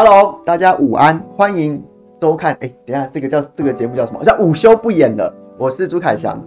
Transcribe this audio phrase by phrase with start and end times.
[0.00, 1.82] Hello，大家午安，欢迎
[2.20, 2.56] 收看。
[2.60, 4.22] 哎，等下，这个叫这个节目叫什么？
[4.22, 5.34] 叫午休不演了。
[5.58, 6.40] 我是朱凯翔。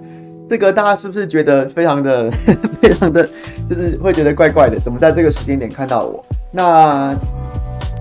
[0.49, 2.31] 这个大家是不是觉得非常的、
[2.81, 3.27] 非常的，
[3.69, 4.79] 就是会觉得怪怪的？
[4.79, 6.23] 怎么在这个时间点看到我？
[6.49, 7.13] 那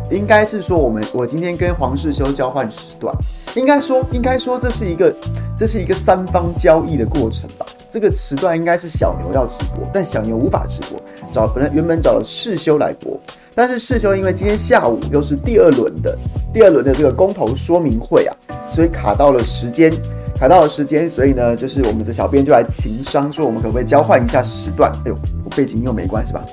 [0.09, 3.13] 应该是说，我们我今天跟黄世修交换时段。
[3.57, 5.13] 应该说，应该说，这是一个，
[5.59, 7.67] 这是一个三方交易的过程吧。
[7.91, 10.97] 这个时段应该是小牛要直播，但小牛无法直播，
[11.31, 13.19] 找本来原本找了世修来播，
[13.55, 16.17] 但是世修因为今天下午又是第二轮的
[16.53, 18.37] 第二轮的这个公投说明会啊，
[18.69, 19.93] 所以卡到了时间，
[20.37, 24.91] 卡到了时间，所以呢，就是我们的小编就来情商说，我们可不可以交换一下时段？
[25.05, 26.45] 哎呦，我背景又没关是吧？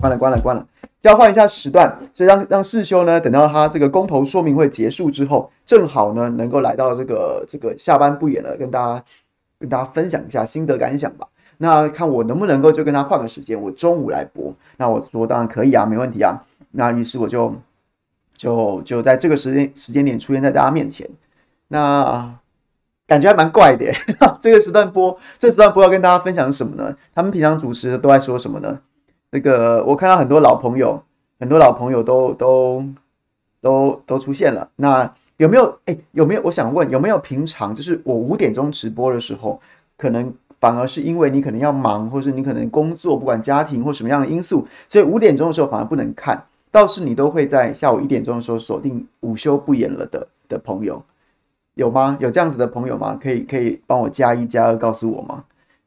[0.00, 0.66] 关了，关了，关了。
[1.00, 9.04] 交换一下时段，所以让让世修呢，等到他这个公投说明会结束之后，正好呢能够来到这个这个下班不远了，跟大家
[9.60, 11.26] 跟大家分享一下心得感想吧。
[11.58, 14.54] 那看我能不能够就跟他换个时间，我中午来播。
[14.76, 16.42] 那我说当然可以啊，没问题啊。
[16.72, 17.54] 那于是我就
[18.34, 21.08] 就就在这个时间时间点出现在大家面前。
[21.68, 22.34] 那
[23.06, 23.92] 感觉还蛮怪的，
[24.40, 26.96] 这个时段播，这时段播要跟大家分享什么呢？
[27.14, 28.78] 他们平常主持都在说什么呢？
[29.30, 31.02] 那个我看到很多老朋友，
[31.38, 32.84] 很多老朋友都都
[33.60, 34.68] 都都出现了。
[34.76, 35.78] 那有没有？
[35.86, 36.40] 哎，有没有？
[36.44, 39.60] 我想问，有没有平常就是我五点钟直播的时候，
[39.96, 40.32] 可能
[40.66, 46.44] 反而是因为你可能要忙，或是你可能工作，不管家庭或什么样的因素，所以五点钟的时候反而不能看。
[46.72, 51.00] 倒是你都会在下午一点钟的时候锁定午休不演了的的朋友，
[51.74, 52.16] 有吗？
[52.18, 53.16] 有这样子的朋友吗？
[53.22, 55.44] 可以可以帮我加一加二告诉我吗？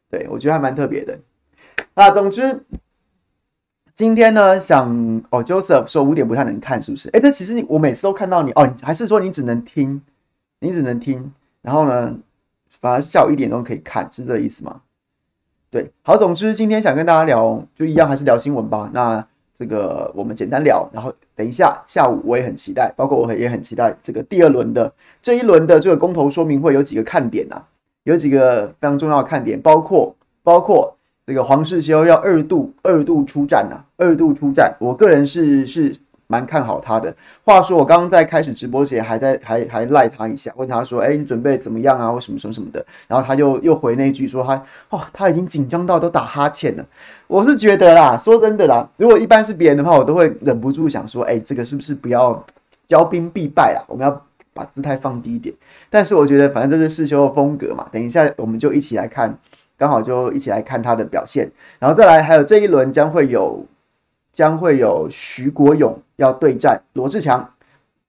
[0.09, 1.19] 对，我觉得还蛮特别的。
[1.95, 2.63] 那总之。
[3.93, 4.87] 今天呢，想
[5.29, 7.09] 哦，Joseph 说五点不太能看，是不是？
[7.09, 10.01] 哎，那其实你我每次都看到你哦，还是说你只能听，
[10.61, 11.29] 你只能听，
[11.61, 12.17] 然后呢，
[12.69, 14.81] 反而下午一点钟可以看，是这个意思吗？
[15.69, 18.89] 对，好，总之今天想跟大家聊，就一样还是聊新闻吧。
[18.93, 24.91] 那这个我们简单聊，然后等一下下午我也很期待，包括我也很期待这个第二轮的
[25.21, 27.65] 这一轮的这个公投说明会有几个看点啊，
[28.03, 30.95] 有几个非常重要的看点，包括包括。
[31.27, 35.95] 这个黄世修要二度二度出战呐、啊，二度出战，我个人是是
[36.31, 37.13] 蛮看好他的。
[37.43, 42.11] 话说我刚刚在开始直播前还在还还赖他一下，问他说：“哎，你准备怎么样啊？
[42.11, 44.55] 或什么什么什么的。”然后他又又回那句说他
[44.89, 46.85] ：“他哦，他已经紧张到都打哈欠了。”
[47.25, 52.45] 我是觉得啦，说真的啦，如果一般是别人的话，我都会忍不住想说：“哎，这个是不是不要
[52.87, 53.83] 骄兵必败啦？
[53.87, 55.55] 我们要把姿态放低一点。”
[55.89, 59.35] 但是我觉得反正这是世修的风格嘛，等一下我们就一起来看。
[59.79, 63.65] 刚好就一起来看他的表现，然后再来还有这一轮将会有
[64.33, 67.47] 将会有徐国勇要对战罗志强，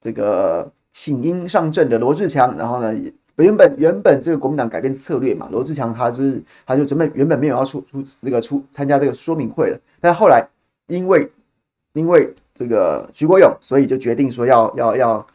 [0.01, 2.95] 这个请缨上阵的罗志强，然后呢
[3.37, 10.47] 原本原本这个国民党改变策略嘛，罗志强他就是他就准备原本没有要出出这个出参加这个说明会了，但后来
[10.87, 11.31] 因为
[11.95, 15.27] 因为这个徐国勇，所以就决定说要要要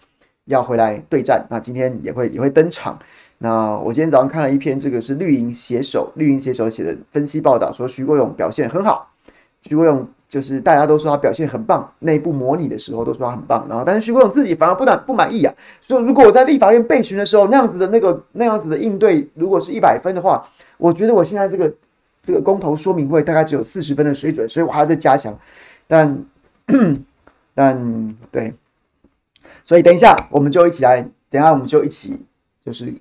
[0.45, 2.97] 要回来对战，那今天也会也会登场。
[3.39, 9.11] 那我今天早上看了一篇，这个是绿营写手，绿营写手写的分析报道，说徐国勇表现很好。
[9.63, 20.45] 徐国勇就是大家都说他表现很棒，内部模拟的时候都说他很棒，然后但是徐国勇自己反而不满不满意啊，说如果我在立法院备询的时候那样子的那个那样子的应对，如果是一百分的话，
[20.77, 21.73] 我觉得我现在这个
[22.21, 25.33] 这个公投说明会大概只有四十分的水准，所以我还要再加强。
[25.87, 26.25] 但
[27.55, 28.53] 但对，
[29.63, 32.19] 所以等一下我们就一起来，等一下我们就一起
[32.61, 32.93] 就是。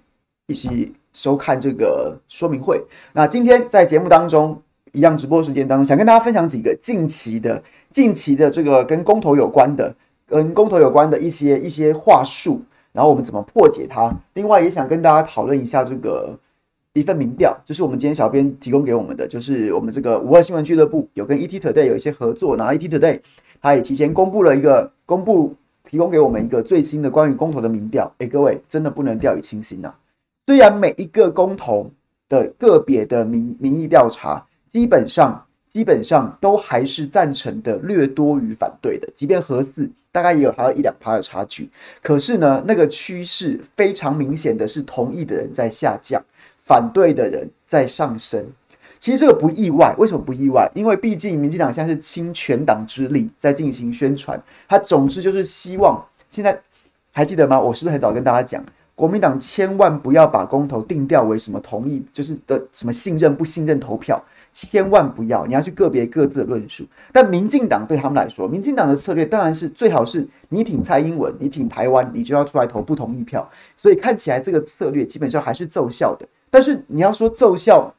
[0.46, 2.78] 一起收看这个说明会。
[3.14, 4.60] 那今天在节目当中，
[4.94, 9.94] 一样直播时间当中，想跟大家分享几个近期的、近期的这个跟公投有关的、
[10.26, 12.62] 跟公投有关的一些一些话术，
[12.93, 14.11] 然后我们怎么破解它。
[14.35, 16.38] 另外，也想跟大家讨论一下这个
[16.94, 23.20] 一份民调，就是我们今天小编提供给我们的，就是我们这个五二新闻俱乐部有跟 ET Today 有一些合作，然后 ET Today
[23.61, 25.55] 他也提前公布了一个公布，
[25.91, 28.11] 提供给我们一个最新的关于公投的民调。
[28.19, 29.99] 诶，各位真的不能掉以轻心呐、啊。
[30.46, 31.91] 虽然每一个公投
[32.29, 41.70] 的个别的民民意调查，基本上基本上都还是赞成的略多于反对的，即便核四大概也有还有一两趴的差距。
[42.02, 46.20] 可是呢，那个趋势非常明显的是同意的人在下降，
[46.58, 48.44] 反对的人在上升。
[48.98, 50.68] 其实这个不意外，为什么不意外？
[50.74, 56.60] 因为毕竟民进党现在是倾全党之力在进行宣传，他总之就是希望现在
[57.12, 57.60] 还记得吗？
[57.60, 58.64] 我是不是很早跟大家讲？
[58.94, 66.87] 国民党千万不要把公投定调为什么同意，就是的什么信任不信任投票，千万不要，你要去个别各自的论述。
[67.12, 73.50] 但民进党对他们来说，民进党的策略当然是最好是你挺蔡英文，你挺台湾，你就要出来投不同意票。
[73.75, 76.26] 所以看起来这个策略基本上还是奏效的。
[76.49, 77.93] 但是你要说奏效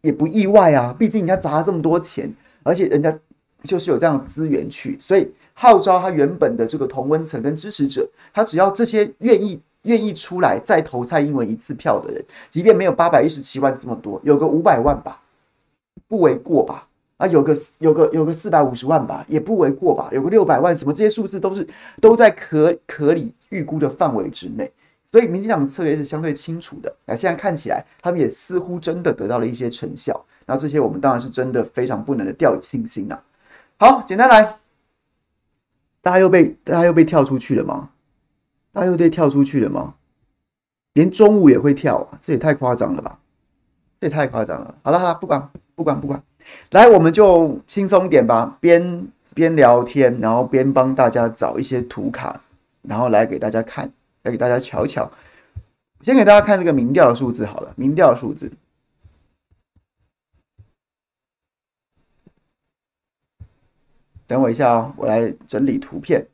[0.00, 3.16] 也不意外啊，毕竟人家砸了这么多钱，而且人家
[3.62, 15.22] 就是有这样的资源去，所以号召他原本的这个同温层跟支持者，他只要这些愿意愿意出来再投蔡英文一次票的人，即便没有八百一十七万这么多，有个五百万吧，
[16.08, 16.88] 不为过吧？
[17.16, 20.08] 啊，有个有个有个四百五十万吧，也不为过吧？
[20.12, 21.66] 有个六百万，什么这些数字都是
[22.00, 24.70] 都在可可理预估的范围之内，
[25.12, 26.92] 所以民进党的策略是相对清楚的。
[27.06, 30.24] 那现在看起来，他们也似乎真的得到了一些成效。
[30.46, 33.18] 那这些我们当然是真的非常不能的掉以轻心呐。
[33.78, 34.56] 好，简单来，
[36.02, 37.90] 大家又被大家又被跳出去了吗？
[38.74, 39.94] 大家又被跳出去了吗？
[40.94, 43.18] 连中午也会跳啊，这也太夸张了吧！
[44.00, 44.74] 这也太夸张了。
[44.82, 46.22] 好了好了，不管不管不管，
[46.70, 52.40] 来，我们就轻松一点吧，边边聊天，然后边帮大家找一些图卡，
[52.82, 53.92] 然后来给大家看，
[54.22, 55.10] 来给大家瞧瞧。
[56.02, 58.52] 先给大家看这个民调的数字好了，民调数字。
[64.26, 66.26] 等我一下哦，我来整理图片。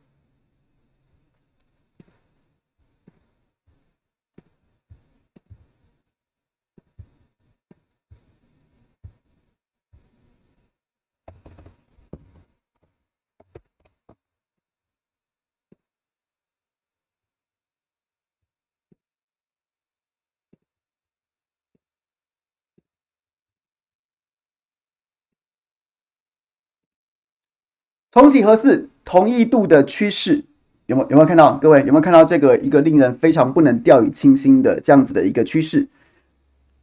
[28.11, 30.43] 重启核四同意度的趋势
[30.87, 31.53] 有没有有没有看到？
[31.61, 35.87] 各位有没有看到这个一个令人非常不能掉以轻心的这样子的一个趋势？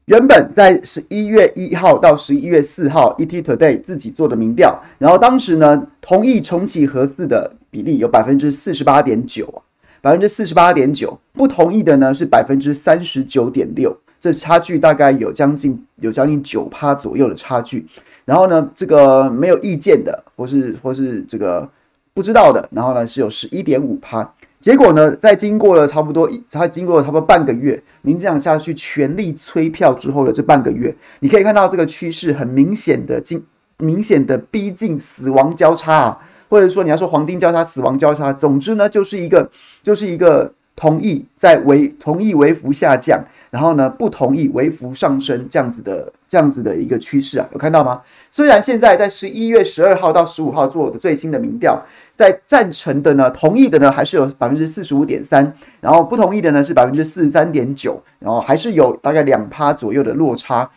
[0.07, 9.61] 原本在十一月一号到十一月四号，ET Today 自己做的民调，然后当时呢同意重启核四的比例有百分之四十八点九啊，
[10.01, 17.87] 百分之四十八点九，不同意的呢是百分之三十九点六，这差距大概有将近有将近九趴左右的差距。
[18.25, 21.67] 然后呢，这个没有意见的，或是或是这个
[22.13, 24.29] 不知道的，然后呢是有十一点五趴。
[24.61, 33.43] 结果呢，在经过了差不多，才经过了差不多半个月，民进党下去全力催票之后的这半个月，你可以看到这个趋势很明显的进，
[33.79, 36.19] 明显的逼近死亡交叉啊，
[36.51, 39.49] 或者说你要说黄金交叉、死亡交叉，总之呢，就是一个
[39.81, 43.23] 就是一个同意在微同意微幅下降。
[43.51, 48.03] 然后呢，不同意微幅上升这样子的这样子的一个趋势啊，有看到吗？
[48.31, 51.83] 虽然现在在十一月十二号到十五号做的最新的民调，
[52.15, 60.71] 在赞成的呢，同意的呢还是有百分之四十五点三，然后不同意的呢是百分之四十三点九，然后还是有大概两趴左右的落差，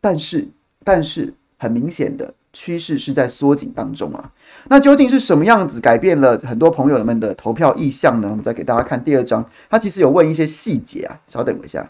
[0.00, 0.46] 但是
[0.84, 4.32] 但是很明显的趋势是在缩紧当中啊。
[4.68, 8.28] 那究竟是什么样子改变了很多朋友们的投票意向呢？
[8.30, 11.88] 我们再给大家看第二章，他其实有问一些细节啊，稍等我一下。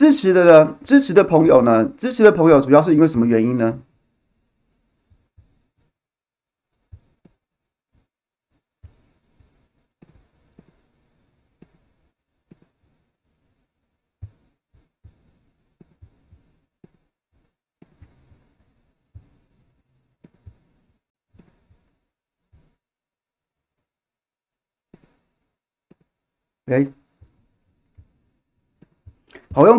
[0.00, 0.78] 支持的呢？
[0.82, 1.84] 支持的朋友呢？
[1.94, 3.82] 支持的朋友主要是因为什么原因呢？
[26.66, 26.99] 哎。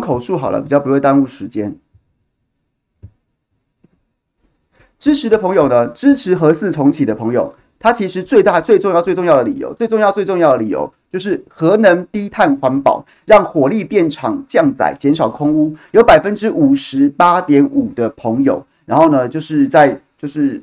[0.02, 1.76] 口述好了，比较不会耽误时间。
[4.98, 5.86] 支持的朋友呢？
[5.88, 15.76] 支持核四重启的朋友，他其实最大、最重要、最重要的理由，最重要、最重要的理由就是核能低碳环保，让火力电厂降载，减少空污。
[15.90, 20.62] 有百分之五十八点五的朋友，然后呢，就是在就是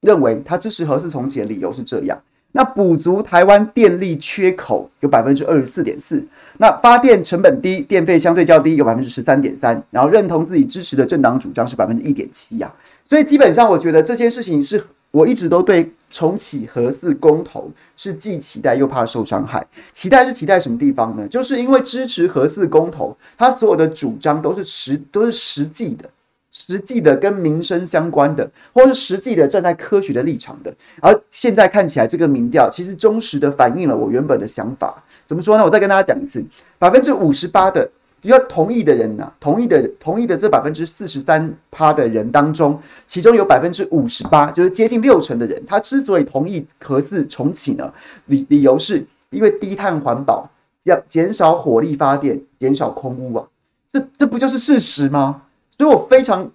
[0.00, 2.20] 认为他支持核四重启的理由是这样。
[2.52, 6.22] 那补足台湾电力缺口有百分之二十四点四，
[6.58, 12.72] 那发电成本低，电费相对较低有百分之十三点三，然后认同自己支持的政党主张是百分之一点七呀，
[13.04, 19.66] 所以基本上我觉得这件事情是我一直都对重启核四公投是既期待又怕受伤害。
[19.92, 21.26] 期待是期待什么地方呢？
[21.28, 26.08] 就是因为支持核四公投，他所有的主张都是实都是实际的。
[26.52, 35.02] 实际的跟民生相关的，或是实际的站在科学的立场的，而现在看起来这个民调其实忠实的反映了我原本的想法。
[35.26, 35.64] 怎么说呢？
[35.64, 36.44] 我再跟大家讲一次，
[36.78, 37.90] 百分之五十八的
[38.20, 47.92] 比较同意的人呢、同意的同意的这百分之四十三趴的人当中，其中有百分之五十八，就是接近六成的人，他之所以同意核四重启呢，
[48.26, 50.48] 理理由是因为低碳环保。
[50.84, 53.46] 要减少火力发电，减少空污啊，
[53.88, 55.42] 这这不就是事实吗？
[55.82, 56.48] 所以我非常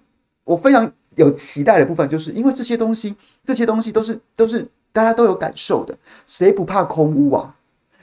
[0.44, 5.94] 我非常有期待的部分，就是因为这些东西，这些东西都是都是大家都有感受的，
[6.26, 7.54] 谁不怕空污啊？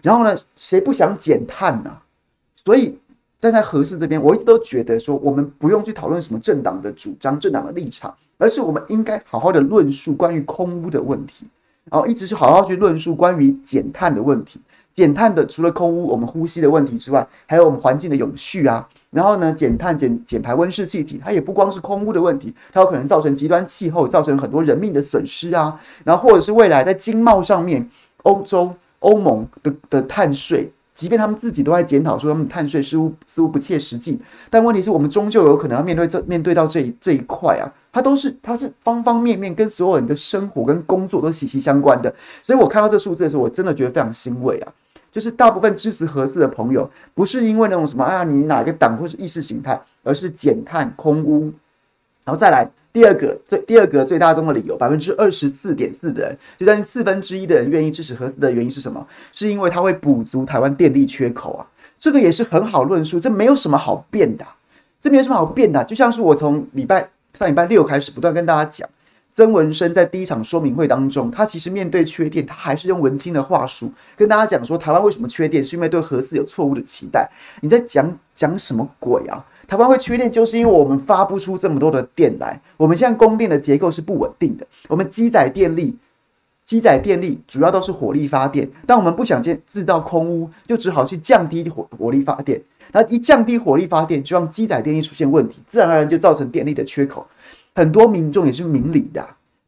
[0.04, 1.98] 然后呢，谁不想减碳呢、
[2.56, 2.96] 所以
[3.40, 11.48] 站在核四这边，我一直都觉得说，我们不用去讨论什么政党的主张、政党的立场，而是我们应该好好的论述关于空污的问题，
[11.86, 14.62] 然后一直去好好去论述关于减碳的问题。
[14.94, 18.88] 减碳的除了空污，我们呼吸的问题之外，还有我们环境的永续啊。
[19.16, 25.80] 然后呢，减碳减减排温室气体，它也不光是空污的问题，它有可能造成极端气候，造成很多人命的损失啊。
[26.04, 27.90] 然后或者是未来在经贸上面，
[28.24, 34.20] 欧洲欧盟的的碳税，即便他们自己都在检讨说他们碳税似乎似乎不切实际，
[34.50, 37.72] 但问题是我们终究有可能要面对这面对到这一这一块啊。
[37.94, 42.14] 它都是它是方方面面跟所有人的生活跟工作都息息相关的。
[42.44, 44.74] 所以我看到这数字的时候，我真的觉得非常欣慰啊。
[45.16, 51.50] 就是大部分支持核四的朋友，不是因为那种什么啊，你哪个党或是意识形态，而是减碳空污。
[52.26, 59.08] 然后再来第二个最第二个最大宗的理由，百分之二十四点四的人，就将近四分之一的人愿意支持核四的原因是什么？
[59.32, 61.66] 是因为它会补足台湾电力缺口啊。
[61.98, 64.46] 这个也是很好论述，这没有什么好辩的，
[65.00, 65.82] 这没有什么好辩的。
[65.86, 68.90] 就像是我从礼拜上礼拜六开始不断跟大家讲。
[69.36, 77.30] 曾文生在第一场说明会当中，他其实面对缺电，他还是用文青的话术跟大家讲说，台湾为什么缺电，是因为对核四有错误的期待。
[77.60, 79.46] 你在讲讲什么鬼啊？
[79.68, 82.58] 台湾会缺电，就是因为我们发不出这么多的电来。
[82.78, 85.98] 我们现在供电的结构是不稳定的，我们机载电力，
[86.64, 92.62] 机载电力主要都是火力发电，但我们不想建制造空污，就只好去降低火火力发电。
[92.94, 97.28] 那一降低火力发电，就让机载电力出现问题，自然而然就造成电力的缺口。
[97.76, 99.24] 很多民众也是明理的，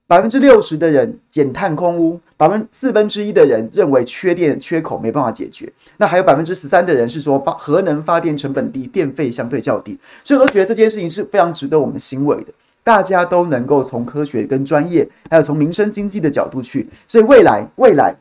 [0.07, 12.53] 百分之六十的人减碳空污，百分四分之一的人认为缺电缺口没办法解决，那还有百分之十三的人是说发核能发电成本低，电费相对较低，所以我都觉得这件事情是非常值得我们欣慰的。
[12.81, 18.15] 大家都能够从科学跟专业，还有从民生经济的角度去，所以未来未来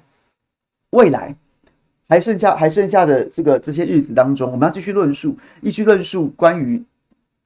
[0.91, 1.33] 未来
[2.09, 6.83] 还剩下还剩下的这个这些日子当中，我们要继续论述，继续论述关于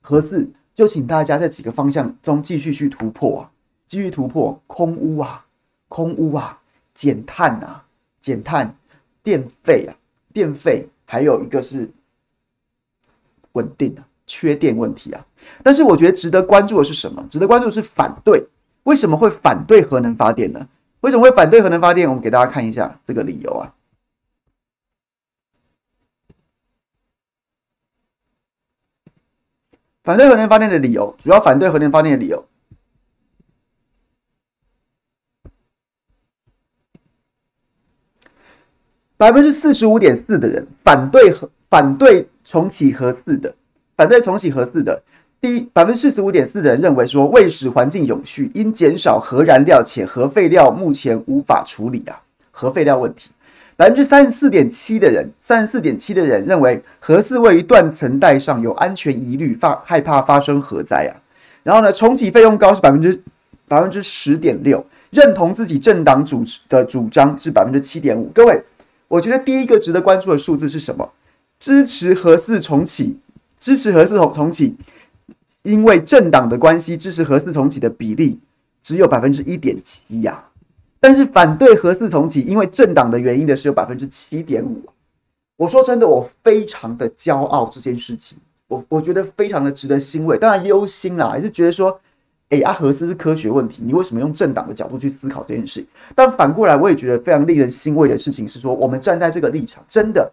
[0.01, 0.49] 核四。
[0.75, 3.51] 就请大家在几个方向中继续去突破啊，
[3.87, 5.45] 继续突破空污啊，
[5.89, 6.59] 空污啊，
[6.95, 7.85] 减碳啊，
[8.21, 8.75] 减碳，
[9.23, 9.93] 电费啊，
[10.33, 11.91] 电费，还有一个是
[13.53, 15.27] 稳定的缺电问题啊。
[15.63, 17.27] 但是我觉得值得关注的是什么？
[17.31, 18.47] 值得关注的是反对。
[18.85, 20.67] 为什么会反对核能发电呢？
[21.01, 22.09] 为什么会反对核能发电？
[22.09, 23.75] 我们给大家看一下这个理由啊。
[30.11, 32.45] 反对核能发电的理由，主要反对核能发电的理由，
[39.17, 43.55] 百分之四十五点四的人反对核反对重启核四的，
[43.97, 45.01] 反对重启核四的，
[45.41, 53.31] 第一百分之四十五点四的人认为说，为使环境永续，应减少核燃料，且核废料目前无法处理啊，核废料问题。
[53.81, 61.17] 百分之三十四点七的人，三十四点七的人认为核四位于断层带上，有安全疑虑，发害怕发生核灾啊。
[61.63, 63.19] 然后呢，重启费用高是百分之
[63.67, 68.31] 百分之十点六，认同自己政党主的主张是百分之七点五。
[68.35, 68.63] 各位，
[69.09, 71.11] 我觉得第一个值得关注的数字是什么？
[71.59, 73.17] 支持核四重启，
[73.59, 74.77] 支持核四重重启，
[75.63, 78.39] 因为政党的关系，支持核四重启的比例
[78.83, 80.45] 只有百分之一点七呀。
[81.01, 84.85] 但是反对核四重启，因为政党的原因的是有百分之七点五。
[85.57, 88.39] 我说真的，我非常的骄傲这件事情，
[88.69, 91.91] 我我觉得非常的值得欣慰，当然忧心啦，还是觉得说，
[92.51, 95.85] 哎、欸，啊，核四是科学问题，你为什么用政党的角度去思考这件事？
[96.15, 100.31] 但反过来，我也觉得非常令人欣慰的事情是说，我们站在这个立场，真的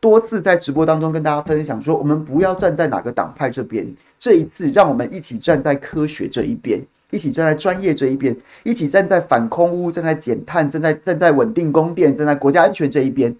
[0.00, 3.86] 多次在直播当中跟大家分享说，我们不要站在哪个党派这边，
[4.18, 6.80] 这一次让我们一起站在科学这一边。
[7.10, 13.34] 一起站在专业这一边，一起站在反空污、站在减碳、站在站在稳定供电、站在国家安全这一边。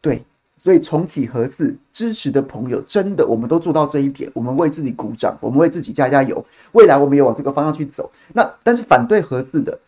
[0.00, 0.22] 对，
[0.56, 6.44] 所以重启核四支持的朋友，真的我们都做到这一点，我们为自己鼓掌，我们为自己加加油。
[6.72, 8.10] 未来我们也往这个方向去走。
[8.34, 9.78] 那但是反对核四的，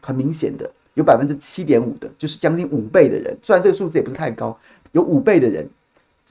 [0.00, 4.58] 很明显的有百分之七点五的，就是将近五倍的人，虽然这个数字也不是太高，
[4.92, 5.68] 有五倍的人。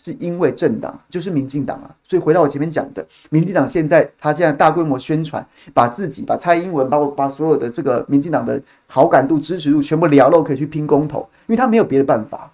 [0.02, 12.50] 是因为政党就是民进党啊，所以回到我前面讲的，民进党现在他现在大规模宣传，把自己把蔡英文把我把所有的这个民进党的好感度支持度全部聊漏，可以去拼公投，因为他没有别的办法，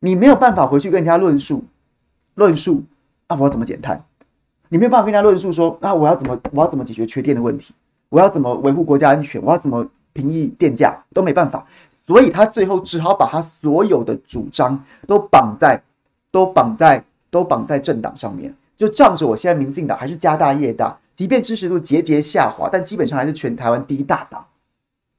[0.00, 1.64] 你没有办法回去跟人家论述
[2.34, 2.82] 论述
[3.28, 4.04] 啊，我要怎么减碳？
[4.68, 7.72] 你没有办法跟人家论述说啊，我要怎么我要怎么解决缺电的问题？
[8.10, 9.42] 我要怎么维护国家安全？
[9.42, 11.02] 我要怎么平抑电价？
[11.14, 11.66] 都没办法，
[12.06, 15.80] 所以他最后只好把他所有的主张都绑在。
[16.30, 24.44] 都绑在都绑在政党上面，就仗着我现在民进党还是家大业大，即便支持度节节下滑，但基本上还是全台湾第一大党，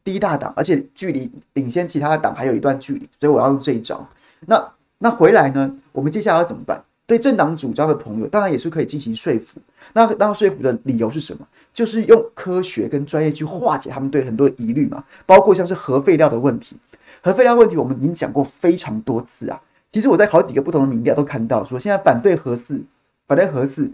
[0.04, 4.08] 第一大党，而且距离领先其他的党还有一段距离，所以我要用这一招。
[4.42, 5.76] 那那回来呢？
[5.92, 6.84] 我们接下来要怎么办？
[7.08, 9.60] 对政党主张的朋友，当然也是可以进行说服。
[9.92, 11.46] 那那说服的理由是什么？
[11.74, 16.78] 就是用科学跟专业去化解他们对很多疑虑嘛，包括像是核废料的问题。
[17.22, 19.60] 核废料问题我们已经讲过非常多次啊。
[19.92, 22.82] 其实我在好几个不同的民调都看到说，现在反对核四，
[23.28, 23.92] 反对核四。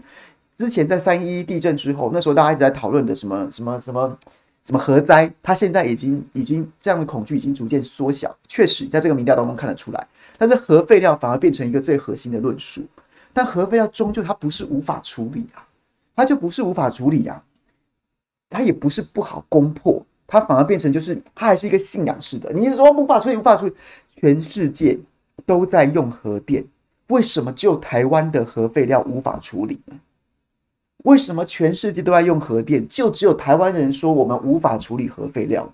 [0.56, 4.18] 之前在三一地震之后，那时候大家一直在讨论的什么什么什么
[4.64, 8.36] 什么核灾，它现在已经已经这样的恐惧已经逐渐缩小。
[8.46, 12.84] 确实在这个民调当中看得出来，但是核废料反而变成一个最核心的论述。
[13.32, 15.66] 但核废料终究它不是无法处理啊，
[16.16, 17.42] 它就不是无法处理啊，
[18.50, 22.52] 它也不是不好攻破，它反而变成就是它还是一个信仰式的。
[22.52, 23.74] 你是说无法处理，无法处理？
[24.16, 24.98] 全世界
[25.46, 26.64] 都在用核电，
[27.08, 29.96] 为什么就台湾的核废料无法处理呢？
[31.04, 35.72] 为什么全世界都在用核电，就只有台湾人说我们无法处理核废料？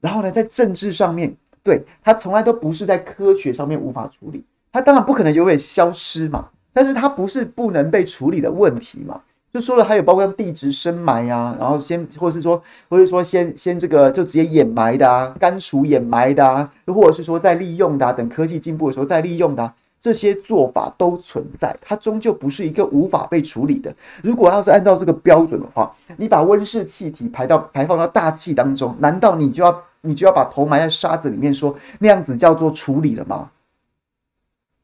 [0.00, 6.48] 然后呢，在政治上面，对，它从来都不是在科学上面无法处理，它当然不可能永远消失嘛。
[6.72, 9.20] 但是它不是不能被处理的问题嘛？
[9.52, 23.92] 就说了，还有包括地质深埋啊，然后先，或者是说，或者说先先这个就直接掩埋的啊，干除掩埋的啊，又或者是说再利用的啊，等科技进步的时候再利用的啊，这些做法都存在，它终究不是一个无法被处理的。
[24.22, 33.50] 如果要是按照这个标准的话，你把温室气体排到排放到大气当中，难道你就要你就要把头埋在沙子里面说那样子叫做处理了吗？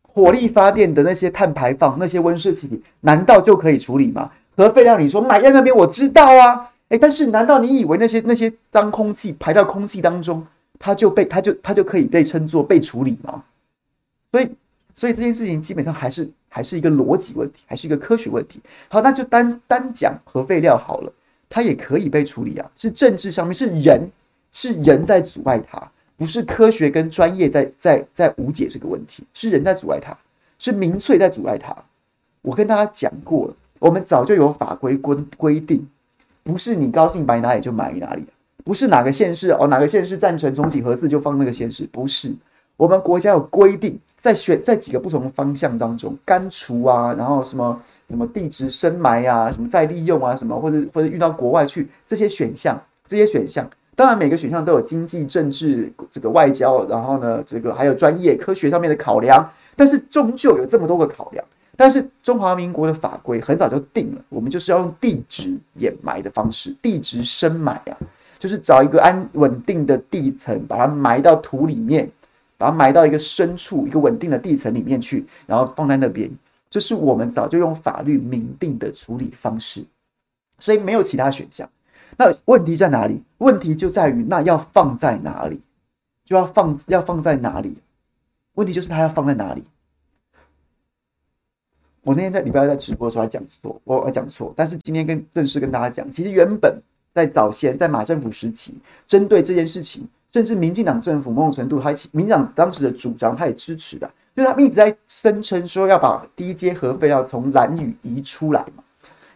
[0.03, 4.31] 火力发电的那些碳排放、那些温室气体，难道就可以处理吗？
[4.57, 10.45] 核废料，你说埋在那边，我知道啊，诶，但是难道你以为那些那些脏空气排到空气当中，
[10.79, 13.45] 它就被它就它就可以被称作被处理吗？
[14.33, 14.51] 所以，
[14.95, 18.61] 所以这件事情基本上还是还是一个逻辑问题，还是一个科学问题。
[18.89, 21.13] 好，那就单单讲核废料好了，
[21.49, 24.11] 它也可以被处理啊，是政治上面是人
[24.53, 25.91] 是人在阻碍它。
[26.19, 30.17] 不是科学跟专业在在在无解这个问题，是人在阻碍它，
[30.59, 31.77] 是民粹在阻碍它。
[32.41, 35.87] 我跟大家讲过了，我们早就有法规规规定，
[36.43, 38.25] 不是你高兴埋哪里就埋哪里，
[38.65, 42.35] 不是哪个县市哦，哪个县市赞成重启核四就放那个县市，不是。
[42.77, 53.67] 我们国家有规定，在选在几个不同方向当中，干除啊，然后什么什么地质深埋啊，什么再利用啊，什么或者或者运到国外去这些选项，这些选项。
[53.95, 59.51] 当然，每个选项都有经济、政治、这个外交，然后呢，这个还有专业科学上面的考量。
[59.75, 61.43] 但是终究有这么多个考量。
[61.77, 67.97] 但是中华民国的法规很早就定了，我们就是要用地质掩埋的方式，地质深埋啊，
[68.39, 72.11] 就是找一个安稳定的地层，把它埋到土里面，
[72.57, 76.31] 把它埋到一个深处、一个稳定的地层里面去，然后放在那边。
[76.71, 79.85] 这是我们早就用法律明定的处理方式，
[80.59, 81.69] 所以没有其他选项。
[82.17, 83.23] 那问题在哪里？
[83.39, 85.61] 问题就在于那要放在哪里，
[86.25, 87.77] 就要放要放在哪里？
[88.55, 89.63] 问题就是它要放在哪里？
[92.07, 96.81] 我那天在礼拜二在直播的时候还讲错，我我讲错，但是今天跟正式跟大家讲，其实原本
[97.13, 98.73] 在早先在马政府时期，
[99.09, 108.85] 针对这件事情，甚至民进党政府某种程度还民进党当时的主张，他也支持的，就是他们一直在声称说要把低阶核废料从兰屿移出来嘛，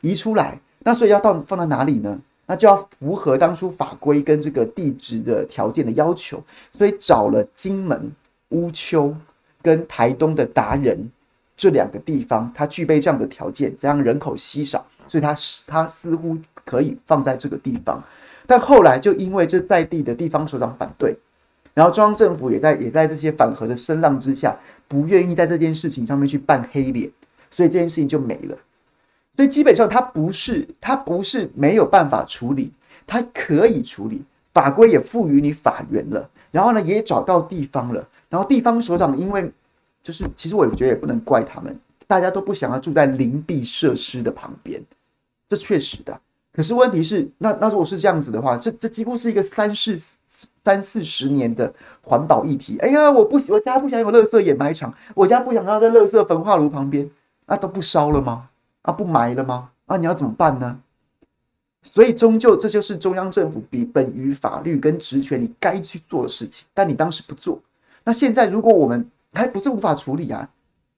[0.01, 2.21] 移出来，那所以要到放在哪里呢？
[2.47, 8.13] 那就要符合当初法规跟这个地质的条件的要求，所以找了金门、
[8.51, 9.13] 乌丘
[9.61, 11.11] 跟台东的达人
[11.61, 15.35] 这两个地方，它具备这样的条件，这样人口稀少，所以它
[15.67, 18.03] 它似乎可以放在这个地方。
[18.47, 21.15] 但后来就因为这在地的地方首长反对，
[21.75, 24.57] 然后中央政府也在也在这些反核的声浪之下，
[24.89, 27.11] 不愿意在这件事情上面去扮黑脸，
[27.51, 28.57] 所以这件事情就没了。
[29.37, 32.73] 所以基本上，它不是它不是没有办法处理，
[33.07, 34.25] 它可以处理。
[34.55, 38.09] 法规也赋予你法源了，然后呢，也找到地方了。
[38.31, 39.53] 然后地方首长因为
[40.03, 44.83] 就是，其实我也觉得也不能怪他们，大家都不想要住在邻避设施的旁边，
[45.49, 46.19] 这确实的。
[46.53, 49.97] 可是问题是，那那如果是这样子的话，这这几乎是一个三四
[50.65, 52.79] 三四十年的环保议题。
[52.79, 57.09] 哎呀，我不我家不想有垃圾掩埋场，我家不想要在垃圾焚化炉旁边，
[57.47, 58.49] 那都不烧了吗？
[58.83, 59.71] 啊，不埋了吗？
[59.87, 60.81] 啊，你要怎么办呢？
[61.83, 67.59] 所以终究这就是中央政府比本于法律跟职权你该去做的事情，但你当时不做。
[68.05, 70.49] 那现在如果我们还不是无法处理啊，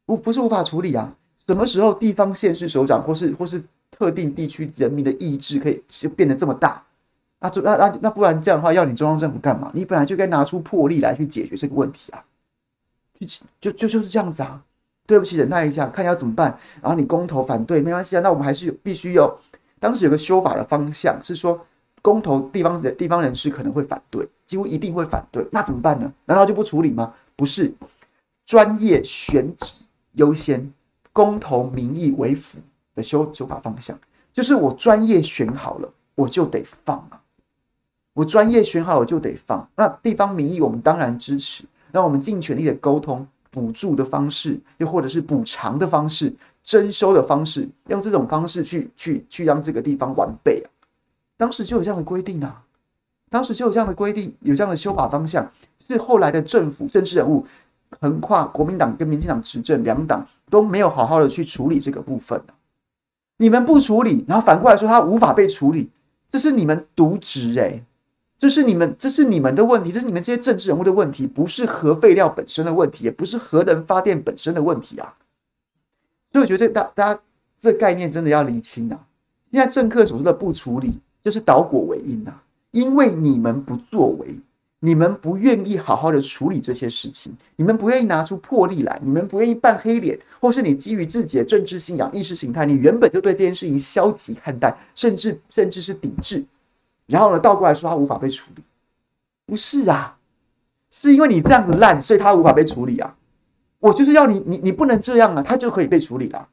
[0.06, 1.14] 不不是无法处理啊，
[1.46, 6.82] 什么时候地方县市首长或是或是特定地区人民的意志可以就变得这么大？
[7.40, 9.70] 那就那那那不然这样的话，要你中央政府干嘛？
[9.74, 12.24] 你本来就该拿出魄力来去解决这个问题啊！
[13.18, 13.26] 就
[13.60, 14.62] 就就就是这样子啊。
[15.04, 16.56] 对不起，忍耐一下，看你要怎么办。
[16.80, 19.36] 然后你公投反对，没关系啊，那我们还是有必须有。
[19.80, 21.60] 当时有个修法的方向是说，
[22.00, 26.10] 公投地方的地方人士可能会反对，几乎一定会反对，那怎么办呢？
[26.26, 27.12] 难道就不处理吗？
[27.34, 27.70] 不是，
[28.44, 29.74] 专业选址
[30.12, 30.72] 优先，
[31.12, 32.58] 公投民意为辅
[32.94, 33.98] 的修修法方向，
[34.32, 37.20] 就是我专业选好了，我就得放啊。
[38.14, 39.66] 我专业选好，我就得放。
[39.74, 41.64] 那地方民意，我们当然支持。
[41.92, 46.30] 那我们尽全力的沟通，补助的方式，又或者是补偿的方式、
[46.62, 50.68] 征收的方式，用这种方式去去去让这个地方完备啊。
[51.38, 52.62] 当时就有这样的规定啊，
[53.30, 55.50] 当时就有这样的规定，有这样的修法方向。
[55.84, 57.46] 是后来的政府政治人物
[58.00, 62.40] 横跨国民党跟民进党执政两党都没有好好的去处理这个部分。
[63.36, 65.90] 你们不处理，然后反过来说他无法被处理，
[66.28, 67.84] 这是你们渎职诶。
[68.38, 75.14] 这是你们，这是你们的问题，这是你们这些政治人物的问题，不是核废料本身的问题，也不是核能发电本身的问题啊。
[76.32, 77.20] 所以我觉得这大大家
[77.60, 78.98] 这概念真的要厘清啊。
[79.52, 82.42] 现在政客所说的不处理，就是倒果为因啊。
[82.72, 84.36] 因为你们不作为，
[84.84, 96.44] 你们不愿意好好的处理这些事情，你们不愿意拿出魄力来，你们不愿意扮黑脸，或是你基于自己的政治信仰、意识形态，你原本就对这件事情消极看待，甚至甚至是抵制。
[97.06, 98.64] 然后呢，倒过来说他无法被处理，
[99.46, 100.18] 不是啊，
[100.90, 103.16] 是因为你这样子烂，所以他无法被处理啊。
[103.78, 106.48] 我就是要你，你你不能这样啊，他就可以被处理了。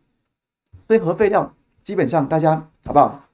[0.85, 1.51] 所以核废料
[1.83, 3.27] 基本上大家好不好？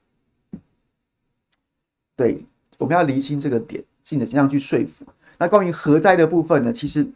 [2.16, 2.46] 对，
[2.78, 5.04] 我们要厘清这个点，尽的尽量去说服。
[5.38, 7.06] 那关于核灾的部分呢，其实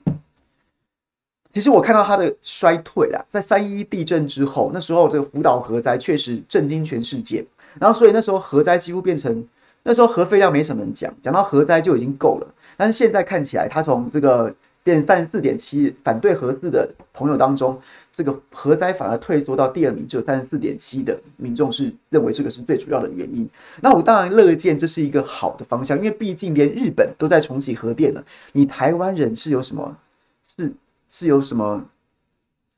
[1.52, 7.46] 其实我看到它的衰退啊，在三一地震之后，那时候这个福岛核灾确实震惊全世界，
[7.78, 9.46] 然后所以那时候核灾几乎变成。
[9.82, 12.54] 那时候核废料没什么人讲，讲到核灾就已经够了。
[12.76, 17.80] 但是现在看起来，它从这个变三十四点七反对核四的朋友当中，
[18.12, 23.48] 这个核灾反而退缩到第二名，只有三十四点七的民众是认为这个是最主要的原因。
[23.80, 29.96] 那我当然乐见这是一个好的方向，因为毕竟连日本都在重启核电了，你台湾人是有什么
[30.44, 30.72] 是
[31.08, 31.84] 是有什么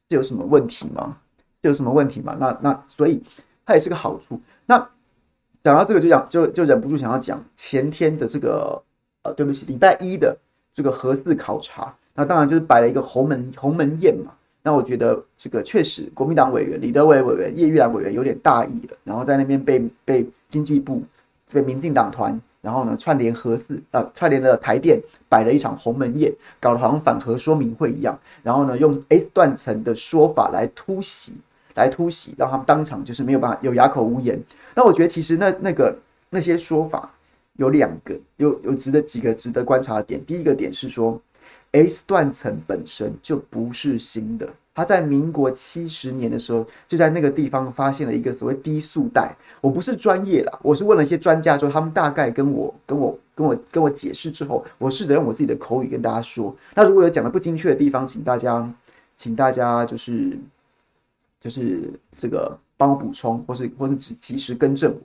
[0.09, 1.19] 是有什么问题吗？
[1.62, 2.37] 是有什么问题吗？
[2.41, 3.23] 那那所以
[3.65, 4.41] 它也是个好处。
[4.67, 4.88] 那。
[5.65, 8.83] 讲到这个就讲就就忍不住想要讲前天的这个
[9.23, 10.37] 呃，对不起，礼拜一的
[10.74, 14.32] 这个核四考察，那当然就是摆了一个鸿门鸿门宴嘛。
[14.62, 21.02] 那我觉得这个确实国民党委员李德伟委员、叶玉兰委员有点大意了，然后在那边被被经济部
[21.52, 31.35] 被民进党团，然后呢串联核四呃串联了台电摆了一场鸿门宴，搞得好像反核说明会一样，然后呢用 A 断层的说法来突袭。
[31.74, 34.38] 来突袭，让他们当场就是没有办法有哑口无言。
[34.74, 35.96] 那我觉得其实那那个
[36.28, 37.11] 那些说法
[37.59, 40.25] 有两个，有有值得几个值得观察的点。
[40.25, 41.21] 第一个点是说
[41.73, 49.35] ，S 断层本身就不是新的，它在民国七十年的时候就在那个地方发现了一个所谓低速带。
[49.61, 56.55] 我不是专业啦，我是问了一些专家之后，他们大概跟我跟我跟我跟我解释之后，我试着用我自己的口语跟大家说。
[56.75, 58.75] 那如果有讲的不精确的地方，请大家
[59.17, 60.38] 请大家就是。
[61.43, 65.01] 就是这个帮我补充，或是或是及及时更正我。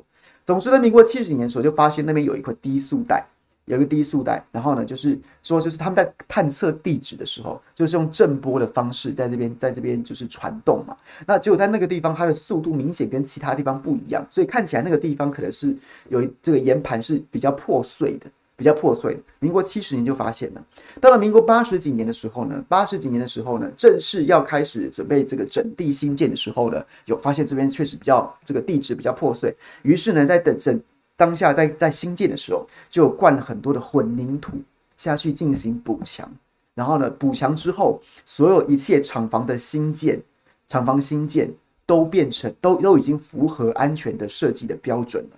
[0.48, 3.22] 总之呢，民国七十几年的时候就发现那边有一块低速带，
[3.66, 4.42] 有一个低速带。
[4.50, 10.96] 然后呢，就是说，就是他们在探测地质的时候，就是用震波的方式在这边，在这边就是传动嘛。
[11.26, 15.76] 那只有在那个地方，它的速度明显跟其他地方不一样，所以看起来那个地方可能是
[16.08, 18.28] 有这个岩盘是比较破碎的。
[18.58, 20.66] 比较破碎，民国七十年就发现了。
[21.00, 29.56] 到了民国八十几年的时候呢，八十几年的时候呢，正式要开始准备这个整地新建的时候呢，有发现这边确实比较这个地质比较破碎。
[29.84, 30.82] 于是呢，在等整
[31.16, 34.54] 当下在在新建的时候，就灌了很多的混凝土
[34.98, 36.28] 下去进行补强。
[36.74, 40.20] 然后呢，补强之后，所有一切厂房的新建，
[40.68, 41.54] 厂房新建
[41.86, 45.38] 都变成都都已经符合安全的设计的标准了。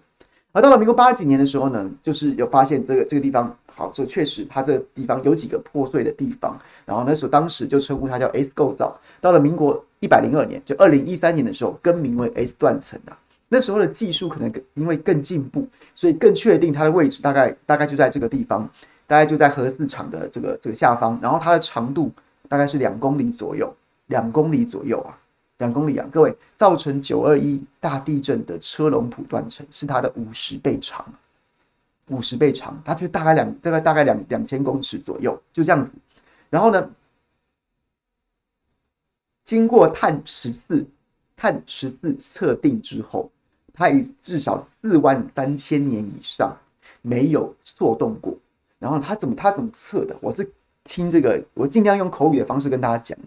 [0.51, 8.99] 而到了民国八几年的时候呢，就是有发现这个这个地方，好，这确实它这个地方有几个破碎的地方，然后那时候当时就称呼它叫 S 构造。
[9.21, 13.17] 到了民国一百零二年，就二零一三年的时候，更名为 S 断层啊。
[13.47, 18.67] 那时候的技术可能更因为更进步，所以更确定它的位置大概大概就在这个地方，
[19.05, 22.11] 大概就在核四厂的这个这个下方，然后它的长度
[22.47, 23.71] 大概是两公里左右，
[24.07, 25.17] 两公里左右啊。
[25.59, 31.05] 两公里啊，各位，造成九二一大地震的车龙埔断层是它的五十倍长，
[32.07, 35.91] 五十倍长，它就大概两大概大概两两千公尺左右，就这样子。
[36.49, 36.89] 然后呢，
[39.45, 40.85] 经过碳十四
[41.35, 43.29] 碳十四测定之后，
[43.73, 46.57] 它已至少四万三千年以上
[47.01, 48.33] 没有错动过。
[48.79, 50.15] 然后它怎么它怎么测的？
[50.21, 50.49] 我是
[50.85, 53.19] 听这个，我尽量用口语的方式跟大家讲。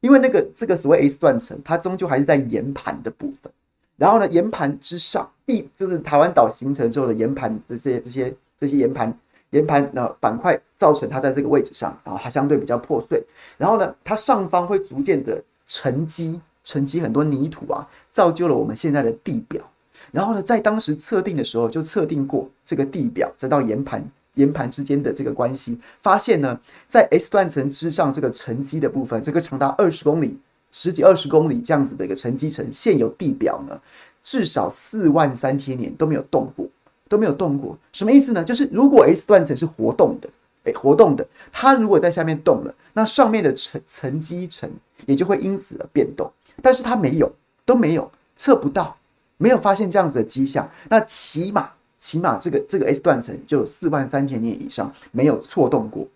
[0.00, 3.52] 因为那个这个所谓 S 断层，它终究还是在岩盘的部分。
[3.96, 9.14] 然后呢，岩盘之上，地就是台湾岛形成之后的岩盘这些这些这些岩盘
[9.50, 13.22] 岩盘的板块，造成它在这个位置上，然后它相对比较破碎。
[13.58, 19.62] 然后呢，它上方会逐渐的沉积，沉积很多泥土啊，造就了我们现在的地表。
[20.10, 24.02] 然后呢，在当时测定的时候，就测定过这个地表再到岩盘
[24.34, 30.38] 岩盘之间的这个关系，发现呢，在 S 断层之上这个沉积的部分，这个长达二十公里、
[30.70, 33.80] 十几二十公里这样子的一个沉积层，现有地表呢，
[34.22, 36.66] 至少四万三千年都没有动过，
[37.08, 37.76] 都没有动过。
[37.92, 38.44] 什么意思呢？
[38.44, 40.28] 就是如果 S 断层是活动的，
[40.64, 44.70] 诶，活动的，它如果在下面动了，那上面的沉沉积层
[45.06, 46.30] 也就会因此而变动。
[46.62, 47.32] 但是它没有，
[47.64, 48.96] 都没有，测不到。
[49.38, 56.08] 没有发现这样子的迹象，那起码起码这个这个 S 断层就有四万三千年以上没有错动过，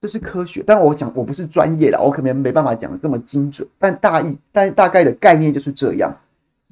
[0.00, 0.62] 这是科学。
[0.66, 6.12] 但我讲我不是专业的，我可能没办法讲的这么精准，但大意但大概的概念就是这样。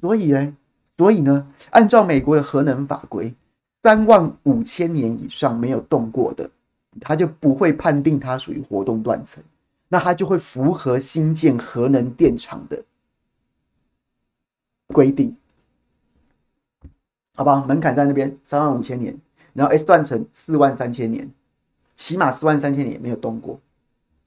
[0.01, 0.55] 所以呢，
[0.97, 3.33] 所以呢，按照美国的核能法规，
[3.81, 6.49] 三万五千年以上没有动过的，
[6.99, 9.41] 它就不会判定它属于活动断层，
[9.87, 12.83] 那它就会符合新建核能电厂的
[14.87, 15.33] 规定。
[17.37, 19.15] 好吧，门槛在那边三万五千年，
[19.53, 21.29] 然后 S 断层四万三千年，
[21.93, 23.59] 起码四万三千年没有动过，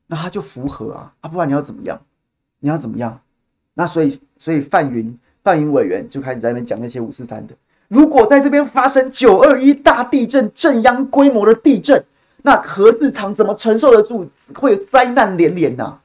[0.07, 2.01] 那它就符合啊，啊，不然你要怎么样？
[2.61, 3.21] 你要怎么样？
[3.75, 7.55] 那所以，所以范云范云委员就开始在那边讲那些五四三的，
[7.89, 12.05] 如果在这边发生九二一大地震，震央规模的地震，
[12.43, 14.31] 那核电厂怎么承受得住？
[14.55, 15.99] 会有灾难连连呐、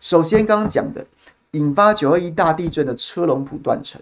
[0.00, 1.04] 首先，刚刚讲的
[1.50, 4.00] 引发九二一大地震的车龙普断层。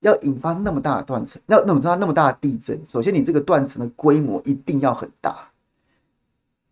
[0.00, 5.36] 要引发那么大的断层，要那么大那么大的地震，首先你这个断层的规模一定要很大。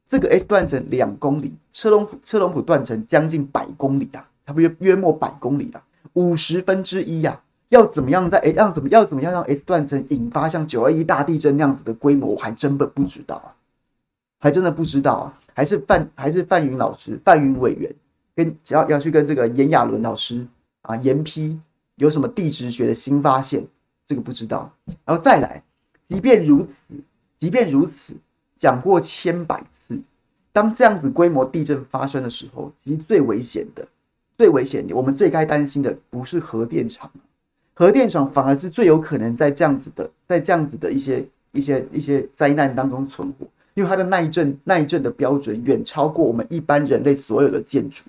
[0.07, 7.41] 这个 S 断层两公里，车龙车龙埔断层将近百公里啊，差不多约莫百公里啊，五十分之一呀。
[7.71, 13.51] 要怎么样在哎让怎么要怎么样让 S 断层引发像九二一大地震那样子的规模，我还真的不知道啊，
[14.39, 15.35] 还真的不知道啊。
[15.53, 17.93] 还是范还是范云老师范云委员
[18.37, 20.47] 跟只要要去跟这个严亚伦老师
[20.83, 21.59] 啊严批。
[21.97, 23.67] 有什么地质学的新发现？
[24.07, 24.73] 这个不知道。
[25.05, 25.63] 然后再来，
[26.09, 26.95] 即便如此，
[27.37, 28.15] 即便如此，
[28.57, 29.99] 讲过千百次，
[30.53, 33.87] 当这样子规模地震发生的时候，其实最危险的、
[34.39, 37.11] 最危险的，我们最该担心的不是核电厂，
[37.75, 48.05] 核电厂反而是最有可能在这样子的、在这样子的一些、一些、一些灾难当中存活，因为它的耐震、耐震的标准远超过我们一般人类所有的建筑。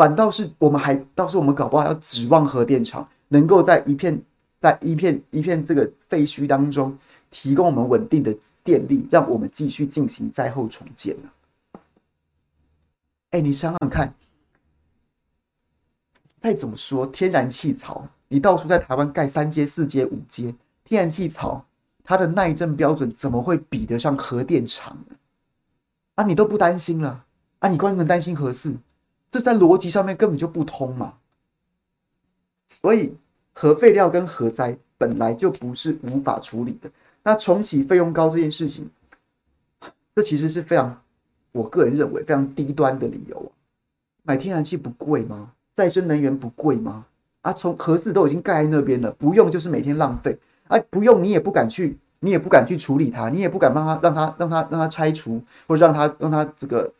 [0.00, 4.18] 反倒是我们还，倒是我们搞不好要指望核电厂能够在一片，
[4.58, 6.96] 在一片一片这个废墟当中
[7.30, 8.34] 提供我们稳定的
[8.64, 11.28] 电力，让我们继续进行灾后重建呢？
[13.32, 14.14] 哎，你想想看，
[16.40, 21.62] 再怎么说天然气槽，你到处在台湾盖三阶、四阶、五阶，天然气槽
[22.02, 25.16] 它的耐震标准怎么会比得上核电厂呢？
[26.14, 27.26] 啊，你都不担心了
[27.58, 27.68] 啊？
[27.68, 28.74] 你光能担心核事？
[29.30, 31.14] 这在逻辑上面根本就不通嘛，
[32.68, 33.14] 所以
[33.52, 36.90] 核废料跟核灾本来就不是无法处理的。
[37.22, 38.90] 那重启费用高这件事情，
[40.16, 41.00] 这其实是非常，
[41.52, 43.52] 我个人认为非常低端的理由。
[44.22, 45.52] 买天然气不贵吗？
[45.74, 47.06] 再生能源不贵吗？
[47.42, 56.92] 啊，从盒子都已经盖在那边了，不用就是每天浪费啊，不用你也不敢去，你也不敢去处理它，你也不敢帮他让它让它让它拆除，或者让它让它这个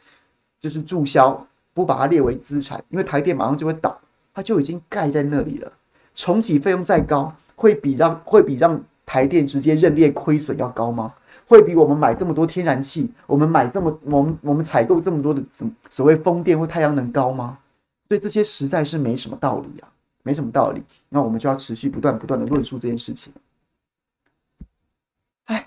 [0.61, 1.47] 就是注销。
[1.81, 3.99] 不把它列为资产，因为台电马上就会倒，
[4.35, 5.73] 它就已经盖在那里了。
[6.15, 11.15] 重启费用再高，会比让会比让台电直接认列亏损要高吗？
[11.47, 15.43] 会比我们买这么多天然气，我们买这么我们我们采购这么多的
[15.89, 17.59] 所谓风电或太阳能高吗？
[18.09, 19.89] 所以这些实在是没什么道理啊，
[20.23, 20.83] 没什么道理。
[21.09, 23.33] 那我们就要持续不断不断的论述这件事情。
[25.47, 25.67] 哎，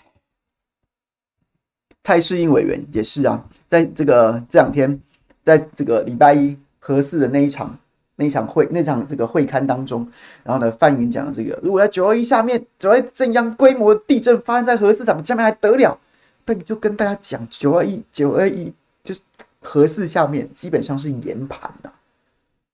[2.04, 5.02] 蔡适应委员也是啊，在这个这两天。
[5.44, 7.78] 在这个礼拜一核四的那一场
[8.16, 10.08] 那一场会那场这个会刊当中，
[10.44, 16.00] 然后呢，范云讲的这个，如果在九二一下面，九二一这样规模地震发生在核四场下面还得了？
[16.46, 18.72] 但就跟大家讲，九二一九二一
[19.04, 19.22] 就是
[19.62, 21.90] 核四下面基本上是岩盘呐，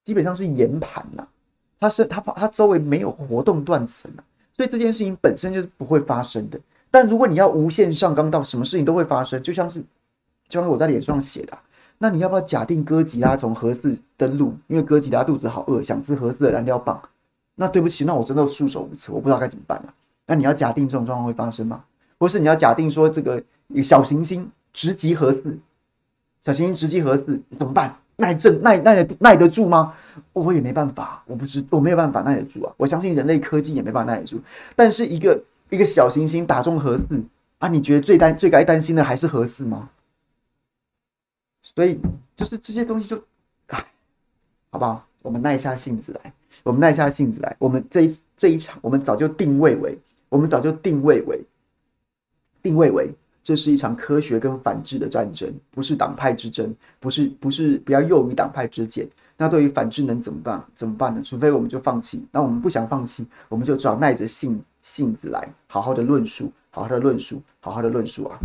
[0.04, 1.26] 基本上是岩盘呐，
[1.80, 4.22] 它是它它周围没有活动断层啊，
[4.58, 6.60] 所以这件事情本身就是不会发生的。
[6.92, 9.80] 但如果你要无限上纲到什么事情都会发生，就像是
[10.50, 11.58] 就像我在脸上写的。
[12.00, 14.58] 那你要不要假定哥吉拉从核四登陆？
[14.68, 17.00] 因为哥吉拉肚子好饿，想吃核四的燃料棒。
[17.56, 19.94] 那对不起，那我真的束手无策，我不知道该怎么办了。
[20.26, 21.84] 那你要假定这种状况会发生吗？
[22.18, 23.44] 或是你要假定说这个
[23.84, 25.60] 小行星直击核四，
[26.42, 27.96] 小行星直击核四怎么办？
[28.16, 29.94] 耐震耐耐得耐得住吗？
[30.34, 32.74] 我也没办法，我不知我没有办法耐得住啊！
[32.78, 34.40] 我相信人类科技也没办法耐得住。
[34.76, 37.06] 但是一个一个小行星打中核四
[37.60, 39.90] 啊，你觉得最担最该担心的还是核四吗？
[41.76, 42.00] 所以
[42.36, 43.24] 就是这些东西就，
[43.68, 43.86] 唉，
[44.72, 45.06] 好不好？
[45.22, 47.56] 我们耐下性子来，我们耐下性子来。
[47.60, 49.98] 我们这一这一场，我们早就定位为，
[50.30, 51.44] 我们早就定位为，
[52.62, 53.10] 定位为。
[53.42, 59.08] 这是一场科学跟反智的战争，不是党派之争，不是不是不要诱于党派之见。
[59.38, 60.64] 那对于反智能怎么办？
[60.76, 61.22] 怎么办呢？
[61.24, 62.24] 除非我们就放弃。
[62.32, 68.38] 那我们不想放弃，我们就只好耐着性性子来，好好的论述，好好的论述，好好的论述啊。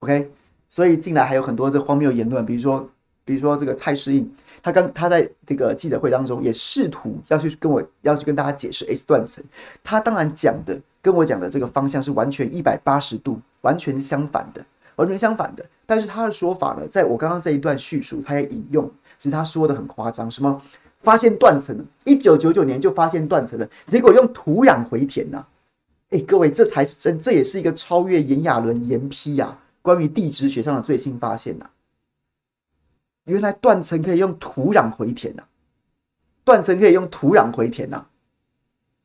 [0.00, 0.30] OK，
[0.70, 2.88] 所以近来还有很多这荒谬言论，比如说
[3.26, 9.44] 比如说这个蔡适应，他刚他在这个记者会当中也试图要去跟我要去跟大家解释 S 断层，
[9.84, 13.38] 他当然讲的跟我讲的这个方向是完全一百八十度。
[13.62, 14.64] 完全相反的，
[14.96, 15.62] 完全相反的。
[15.84, 20.58] 但是他的说法呢，在我刚刚这一段叙述，他也引用，其实他说的很夸张，什么
[21.02, 25.48] 发现断层，一九九九年就发现断层了，结果用土壤回填呐、啊。
[26.08, 31.70] 哎，各位，这才是真，这也是一个超越炎亚纶延批啊，关于地质学上的最新发现呐、啊。
[33.24, 35.48] 原来断层可以用土壤回填呐、啊，
[36.44, 38.06] 断层可以用土壤回填呐、啊。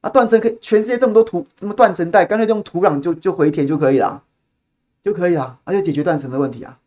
[0.01, 4.23] 啊，断层可以，全世界这么多土，那么断层带，干脆用土壤就就回填就可以了。
[5.03, 6.79] 就可以了，而且解决断层的问题啊！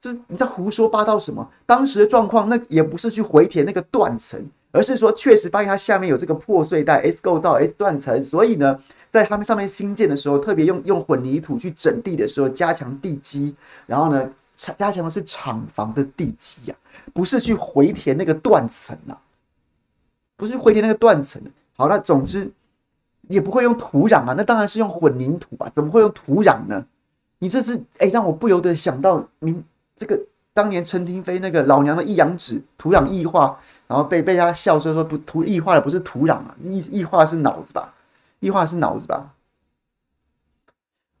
[0.00, 1.50] 这你在胡说八道什么？
[1.66, 8.80] 当时的状况，那也不是去回填那个断层，而是说确实发现它下面有这个破碎带 S 构造 S 断层，所以呢，
[9.12, 13.54] 在他们上面新建的时候，特别用用混凝土去整地的时候，加强地基，
[13.86, 16.78] 然后呢，加强的是厂房的地基、啊，
[17.12, 19.12] 不是去回填那个断层啊，
[20.34, 21.42] 不是回填那个断层。
[21.76, 22.50] 好，那总之
[23.28, 26.82] 也不会用土壤啊，那当然是用混凝土啊，怎么会用土壤呢？
[27.38, 29.62] 你这是哎、让我不由得想到明
[29.94, 30.18] 这个
[30.54, 37.92] 当年陈廷妃那个老娘的一阳指土壤异化，然后被被他笑说说不土异化的不是土壤啊，异异化是脑子吧？
[38.42, 39.34] 异化是脑子吧？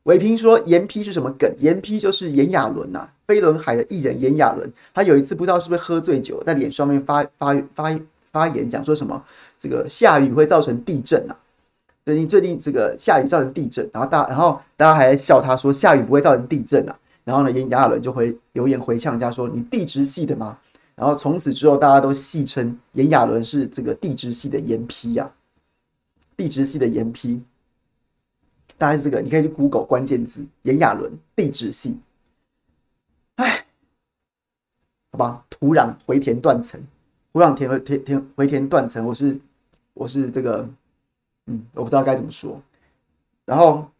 [0.02, 1.48] 伟平说延批是什么梗？
[1.58, 7.96] 延批就是炎亚纶呐，飞轮海的艺人炎亚纶，他有一次不知道是不是喝醉酒，在脸上面发发发
[8.32, 9.22] 发言讲说什么
[9.56, 11.36] 这个下雨会造成地震啊。
[12.04, 20.58] 最近最近这个下雨造成地震，然后大然后大家还在笑他说下雨不会造成地震啊，然后呢，炎亚纶就会留言回呛人家说你地质系的吗？
[20.96, 25.30] 然后从此之后大家都戏称炎亚纶是这个地质系的延批呀，
[26.36, 27.42] 地质系的延批，
[28.78, 31.98] 大概是这个，你可以去 Google 关键字炎亚纶地质系，
[33.36, 33.66] 哎，
[35.12, 36.80] 好吧，土壤回填断层，
[37.32, 39.38] 土壤填回填填回填断层，我是
[39.94, 40.68] 我是这个。
[41.46, 42.62] 嗯，我不知道该怎么说。
[43.44, 43.90] 然后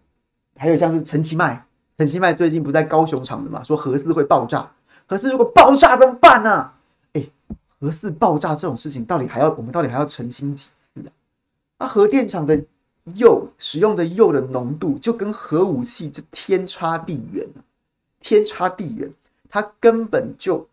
[0.54, 1.66] 还有像是陈其迈，
[1.98, 4.70] 陈其迈最近不在高雄场的嘛，说核四会爆炸。
[5.08, 6.50] 可是如果爆炸怎么办呢？
[6.52, 6.78] 啊？
[7.14, 7.28] 哎，
[7.80, 10.68] 核四爆炸这种事情，到底还要我们到底还要澄清几
[11.82, 11.88] 次啊？
[11.88, 12.64] 那核电厂的
[13.16, 17.46] 铀使用的铀的浓度，就跟核武器就天差地远，
[18.20, 19.12] 天差地远，
[19.48, 20.68] 它根本就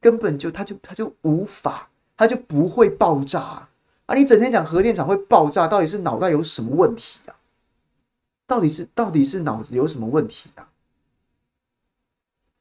[0.00, 3.68] 根本就它就它就无法，它就不会爆炸啊。
[4.06, 4.14] 啊！
[4.14, 7.34] 你整天讲核电厂会爆炸，到底是脑袋有什么问题啊？
[8.46, 10.68] 到底是到底是脑子有什么问题啊？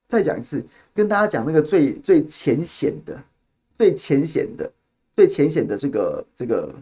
[0.09, 3.23] 再讲一次，跟大家讲那个最最浅显的、
[3.77, 4.71] 最浅显的、
[5.15, 6.73] 最浅显的这个这个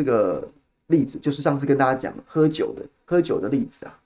[0.00, 0.48] 这个
[0.86, 4.00] 例子，就是上次跟大家讲喝酒的喝酒的例子啊。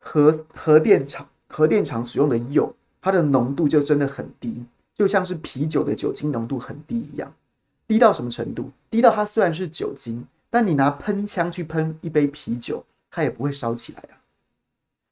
[0.00, 7.32] 核核电厂核电厂使用的铀，它的浓度就真的很低，就像是啤酒的酒精浓度很低一样。
[7.86, 8.72] 低到什么程度？
[8.90, 14.18] 低到它虽然是酒精，但你拿喷枪去喷一杯啤酒，它也不会烧起来啊。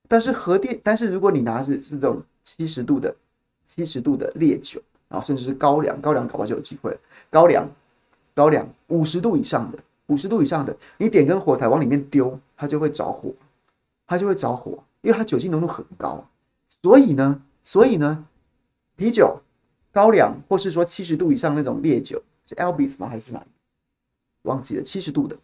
[0.09, 3.14] 但是核电，但是如果你拿着这种七十度的、
[3.64, 6.99] 七十度的烈酒，然后甚至是高粱，高粱搞不好就有机会。
[7.31, 7.70] 高粱，
[8.35, 13.33] 高粱五十度以上的，五十度以上的，你点根火柴往里面丢，它就会着火，
[14.07, 16.24] 它就会着火，因为它酒精浓度很高。
[16.68, 18.24] 所以呢，所以呢，
[18.97, 19.41] 啤酒、
[19.93, 22.22] 高粱，或是说七十度以上那种烈酒。
[22.45, 23.09] 是 Albis 吗？
[23.09, 23.47] 还是哪里？
[24.43, 24.83] 忘记了。
[24.83, 25.37] 七十度的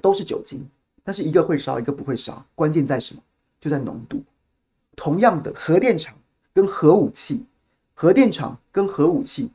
[0.00, 0.64] 都是酒精，
[1.02, 2.44] 但是一个会烧，一个不会烧。
[2.54, 3.20] 关键在什么？
[3.60, 4.22] 就在浓度。
[4.94, 6.14] 同样的，核电厂
[6.54, 7.44] 跟核武器，
[7.94, 9.50] 核电厂跟核武器，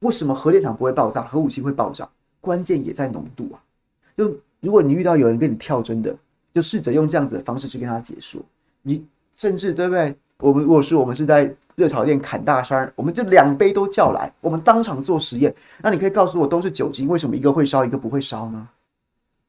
[0.00, 2.08] 为什么核电厂不会爆炸，核武器会爆炸？
[2.40, 3.58] 关键也在浓度啊。
[4.16, 6.16] 就如果你遇到有人跟你跳针的，
[6.54, 8.40] 就试着用这样子的方式去跟他解说。
[8.82, 10.16] 你甚至对不对？
[10.38, 15.52] 我们如果是我们是在热炒店砍大山，我们就两杯都叫来，我们当场做实验。
[15.82, 18.68] 那你可以告诉我，都是酒精，为什么一个会烧，一个不会烧呢？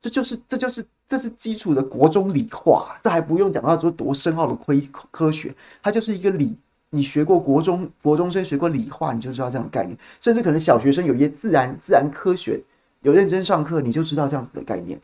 [0.02, 4.74] 这就是这就是这是基础的国中理化，这还不用讲到说多深奥的科
[5.12, 6.58] 科学，它就是一个理。
[6.92, 9.98] 你学过国中国中生学过理化，你就知道这样的概念。
[10.20, 12.62] 甚至可能小学生有一些自然自然科学
[13.02, 15.00] 有认真上课，你就知道这样的概念。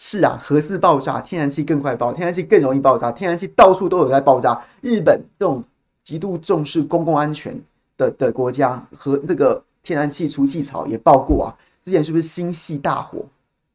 [0.00, 4.64] 是啊，核四爆炸，天然气更快爆，天然气更容易爆炸，天然气到处都有在爆炸。
[4.80, 5.62] 日本这种
[6.04, 7.60] 极度重视公共安全
[7.96, 11.50] 的的国家，和这个天然气除气槽也爆过啊。
[11.82, 13.26] 之前是不是星系大火？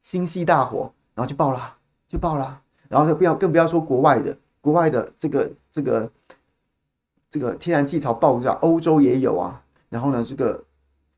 [0.01, 1.75] 星系大火，然后就爆了，
[2.14, 2.61] 就爆了。
[2.88, 6.11] 然后就不要更不要说国外的，国外的这个这个
[7.32, 9.64] 这个天然气槽爆炸，欧洲也有啊。
[9.89, 10.64] 然后呢，这个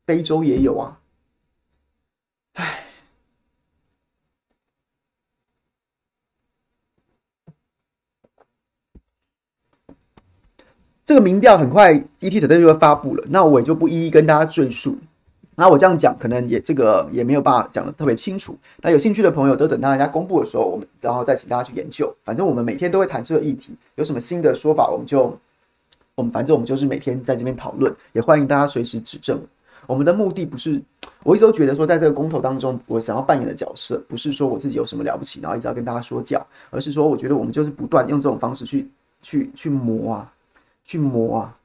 [0.06, 0.98] 非洲也有啊。
[2.54, 2.82] 唉。
[11.04, 14.98] 这个民调很快，ET 团队就会发布了，那我也就不一一跟大家赘述。
[15.58, 18.54] 那我这样讲，可能也这个也没有办法讲得特别清楚。
[18.82, 22.14] 那有兴趣的朋友，都等到人家公布的时候，我们然后再请大家去研究。
[22.22, 25.34] 反正我们每天都会谈这个议题，有什么新的说法，我们就
[26.14, 29.40] 我们反正我们就是每天在这边讨论，也欢迎大家随时指正。
[29.86, 30.78] 我们的目的不是，
[31.24, 38.86] 我一直都觉得说，在这个公投当中，我想要扮演的角色，不是说我自己有什么了不起，然后一直要跟大家说教，而是说，我觉得我们就是不断用这种方式去
[39.22, 40.30] 去去磨啊。
[40.88, 41.55] 去磨啊，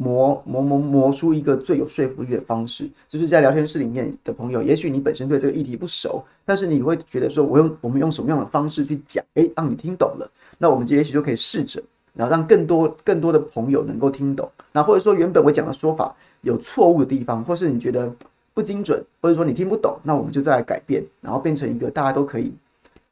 [0.00, 2.88] 磨磨磨磨出一个最有说服力的方式。
[3.06, 11.82] 就是在聊天室里面的朋友，也许你本身对这个议题不熟，但是你会觉得说，我用我们用什么样的方式去讲，诶，让你听懂了，那我们就也许就可以试着，
[12.14, 14.50] 然后让更多更多的朋友能够听懂。
[14.72, 18.10] 那或者说原本我讲的说法有错误的地方，或是你觉得
[18.54, 22.52] 不精准，或者说你听不懂，那我们就再来改变，然后变成一个大家都可以，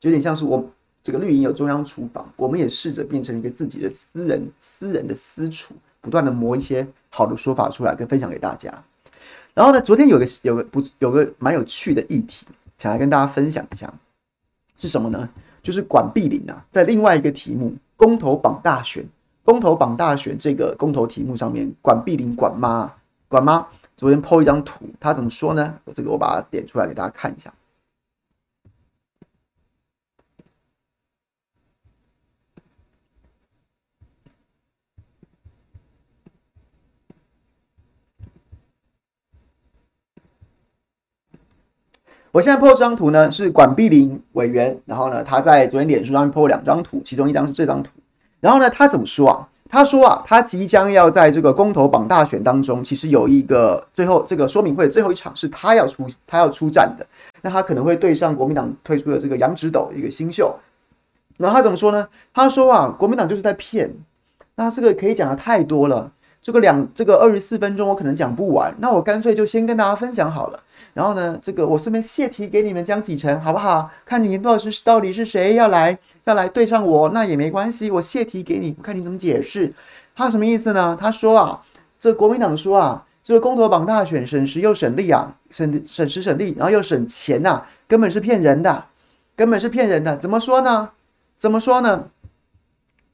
[0.00, 0.64] 有点像是我。
[1.00, 8.72] 这个绿营有中央厨房，我们也试着变成一个自己的私人、私人的私厨，不断的磨一些好的说法出来，跟分享给大家。
[9.54, 12.46] 然后呢，昨天有个有个不有个蛮有趣的议题，
[12.78, 13.92] 想来跟大家分享一下，
[14.76, 15.28] 是什么呢？
[15.62, 19.04] 就是管碧玲啊，在另外一个题目“公投榜大选”，
[19.44, 22.90] 公投榜大选这个公投题目上面，管碧玲管妈
[23.26, 25.74] 管妈，昨天 po 一张图，他怎么说呢？
[25.94, 27.52] 这个我把它点出来给大家看一下。
[42.38, 47.90] 我现在 po 这张图呢，是管碧玲委员，然后呢，他在昨天脸书上面 po 了两张图，其中一张是这张图，
[48.38, 49.48] 然后呢，他怎么说啊？
[49.68, 57.04] 他说啊，他即将要在这个公投榜大选当中，其实有一个最后这个说明会的最后一场是他要出他要出战的，
[57.42, 60.54] 那他可能会对上国民党推出的这个杨植斗一个新秀，
[61.38, 62.06] 然后他怎么说呢？
[62.32, 63.92] 他说啊，国民党就是在骗，
[64.54, 70.60] 那这个可以讲的太多了，这个两这个二十四分钟我可能讲不完，那我干脆就先跟大家分享好了。
[70.94, 73.90] 然后呢，这个我顺便泄题给你们讲几成，好不好？
[74.04, 79.72] 看你到底是到底是谁要来要来对上我，那也没关系，我泄题给你，看你怎么解释。
[80.14, 80.96] 他什么意思呢？
[81.00, 81.62] 他说啊，
[82.00, 88.84] 这国民党说啊，这个公投绑大选省时又省力啊，省省时省力，然后又省钱呐、根本是骗人的，
[89.36, 90.16] 根本是骗人的。
[90.16, 90.90] 怎么说呢？
[91.36, 92.08] 怎么说呢？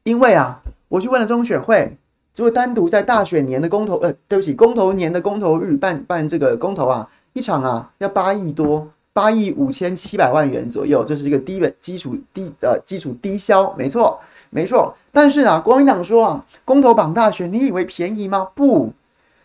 [0.05, 1.97] 因为啊，我去问了中选会，
[2.33, 7.09] 就会单独在大选年的公投，呃，对不起，公投年的公投日办办这个公投啊。
[7.35, 14.21] 一场啊，要八亿多，八亿五千七百万元左右，这是一个低本基础低呃基础低消，没错
[14.51, 14.97] 没错。
[15.11, 18.49] 但是啊，国民党说啊，公投绑大选，你以为便宜吗？
[18.55, 18.93] 不，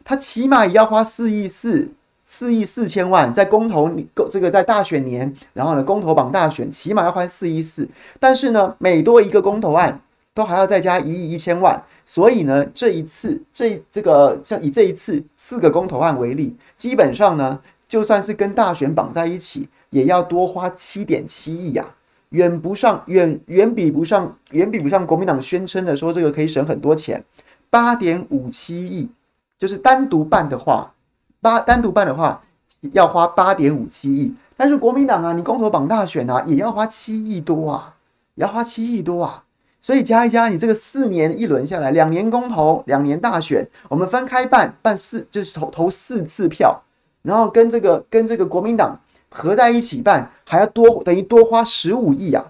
[0.04, 1.90] 他起码也要花四亿四
[2.26, 10.00] 四亿四千万在公投你这个在大选年，然后呢，公投绑大选起码要花四亿四，但是呢，每多一个公投案
[10.36, 17.60] 都还要再加一亿一千万，所以呢，这一次这这个像以这一次四个公投案为例，基本上呢。
[17.90, 21.84] 就算是跟大选绑在一起，也要多花七点七亿呀，
[22.30, 27.26] 远不上，远远比不上，远比不上国民党宣称的说这个可以省很多钱，
[27.72, 29.10] 八点五七亿，
[29.58, 30.94] 就是单独办的话，
[31.42, 32.44] 八单独办的话
[32.92, 37.96] 要花八点五七亿，但是国民党啊，你公投绑大选啊，也要花七亿多啊，
[38.36, 39.44] 也要花七亿多啊，
[39.82, 46.84] 所以加一加，你这个四年一轮下来，两年公投，两年大选，我们分开办，办四就是投投四次票。
[47.22, 49.00] 然后跟这个跟这个国民党
[49.30, 52.46] 合在一起办，还要多等于多花十五亿啊，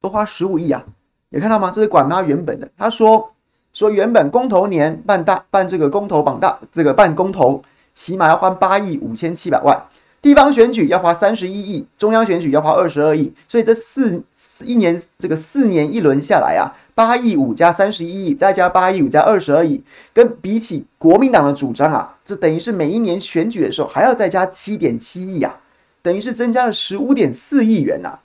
[0.00, 0.84] 多花十五亿啊，
[1.30, 1.70] 有看到吗？
[1.70, 3.32] 这是管妈原本的，他说
[3.72, 7.62] 说原本公投年办大办这个公投绑大这个办公投，
[7.94, 9.80] 起码要花八亿五千七百万，
[10.20, 14.22] 地方选举要花三十一亿，中央选举要花二十二亿，所以这四
[14.62, 19.80] 一年这个四年一轮下来啊，八亿五加三十一亿，再加八亿五加二十二亿，
[20.12, 25.60] 跟比起国民党的主张啊，这等于是每一年选举的时候还要再加七点七亿啊，
[26.02, 28.18] 等于是增加了十五点四亿元呐，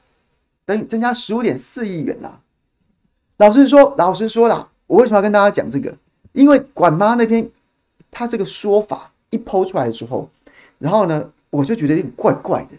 [0.65, 2.31] 等于增加十五点四亿元呐。
[3.37, 5.95] 老实说，老实说啦，我为什么要跟大家讲这个？
[6.31, 7.47] 因为管妈那边
[8.09, 10.27] 他这个说法一抛出来之后，
[10.79, 12.69] 然后呢，我就觉得有点怪怪的，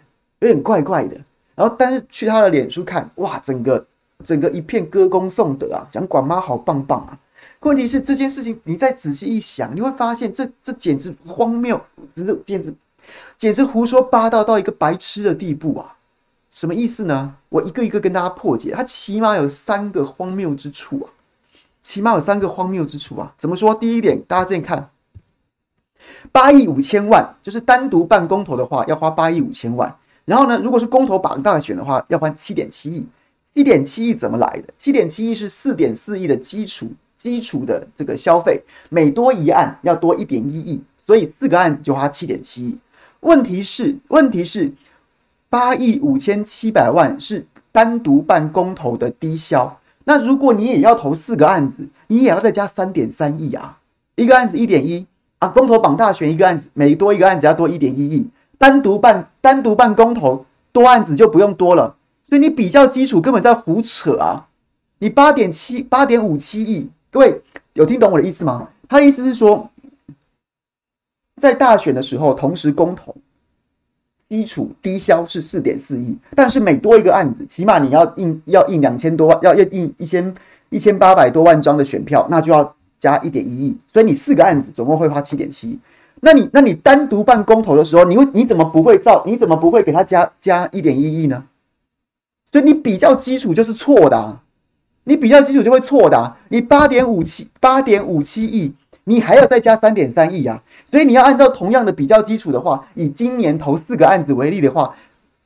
[0.40, 1.16] 有点怪怪的。
[1.54, 3.86] 然后，但是去他的脸书看，哇，整个
[4.24, 7.18] 整个一片歌功颂德啊，讲管妈好棒棒啊。
[7.60, 11.80] 问题是这件事情，你再仔细一想，你会发现这这简直荒谬，
[12.14, 12.74] 这简直
[13.36, 15.96] 简直胡说八道到一个白痴的地步啊！
[16.50, 17.34] 什么意思呢？
[17.48, 21.06] 我一个一个跟大家破解，它起码有三个荒谬之处啊，
[21.82, 23.34] 起码有三个荒谬之处啊。
[23.36, 23.74] 怎么说？
[23.74, 24.90] 第一点，大家这样看，
[26.30, 29.94] 八亿五千万，就是单独办公投的话，要花八亿五千万。
[30.24, 33.06] 然后呢，如果是公投榜大选的话，要花七点七亿。
[33.54, 34.74] 七点七亿怎么来的？
[34.76, 42.78] 七点七亿是四点四亿的基础基础的这个消费，每多一案要多一点一亿，所以四个案子就花七点七亿。
[43.20, 44.72] 问题是，问题是
[45.48, 49.78] 八亿五千七百万是单独办公投的低消。
[50.04, 53.78] 那如果你也要投四个案子，你也要再加三点三亿啊。
[54.16, 55.06] 一个案子一点一
[55.38, 58.28] 啊，公投绑大选一个案子，每多一个案子要多一点一亿。
[58.58, 61.96] 单独办单独办公投多案子就不用多了，
[62.28, 64.48] 所以你比较基础根本在胡扯啊！
[64.98, 67.40] 你八点七八点五七亿，各位
[67.74, 68.68] 有听懂我的意思吗？
[68.88, 69.68] 他的意思是说，
[71.40, 73.14] 在大选的时候同时公投，
[74.28, 80.34] 基础低消是四点四亿，但是每多一个案子，起码你要印要印两千多万，要要印一千
[80.70, 85.78] 一千八百多万张的选票，那就要加一点一亿，所以你四个案子总共会花七点七亿。
[86.20, 89.22] 那你，那你单独办公投的时候，你会你怎么不会造？
[89.26, 91.44] 你怎么不会给他加加一点一亿呢？
[92.54, 94.40] 所以你比较基础就是错的啊，
[95.02, 96.38] 你比较基础就会错的啊。
[96.50, 100.62] 你八点五七八点五七亿，你还要再加三点三亿啊。
[100.88, 104.94] 所以你要按照同样的比较基础的话，以今年投四个案子为例的话，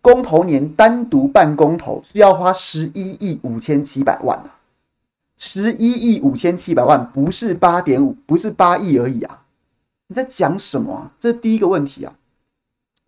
[0.02, 4.61] 公投年单独办公投是要花十一亿五千七百万啊，
[5.38, 9.44] 十一亿五千七百万不是八点五，不是八亿而已啊。
[10.09, 11.11] 你在讲什么啊？
[11.18, 12.12] 这是第一个问题啊。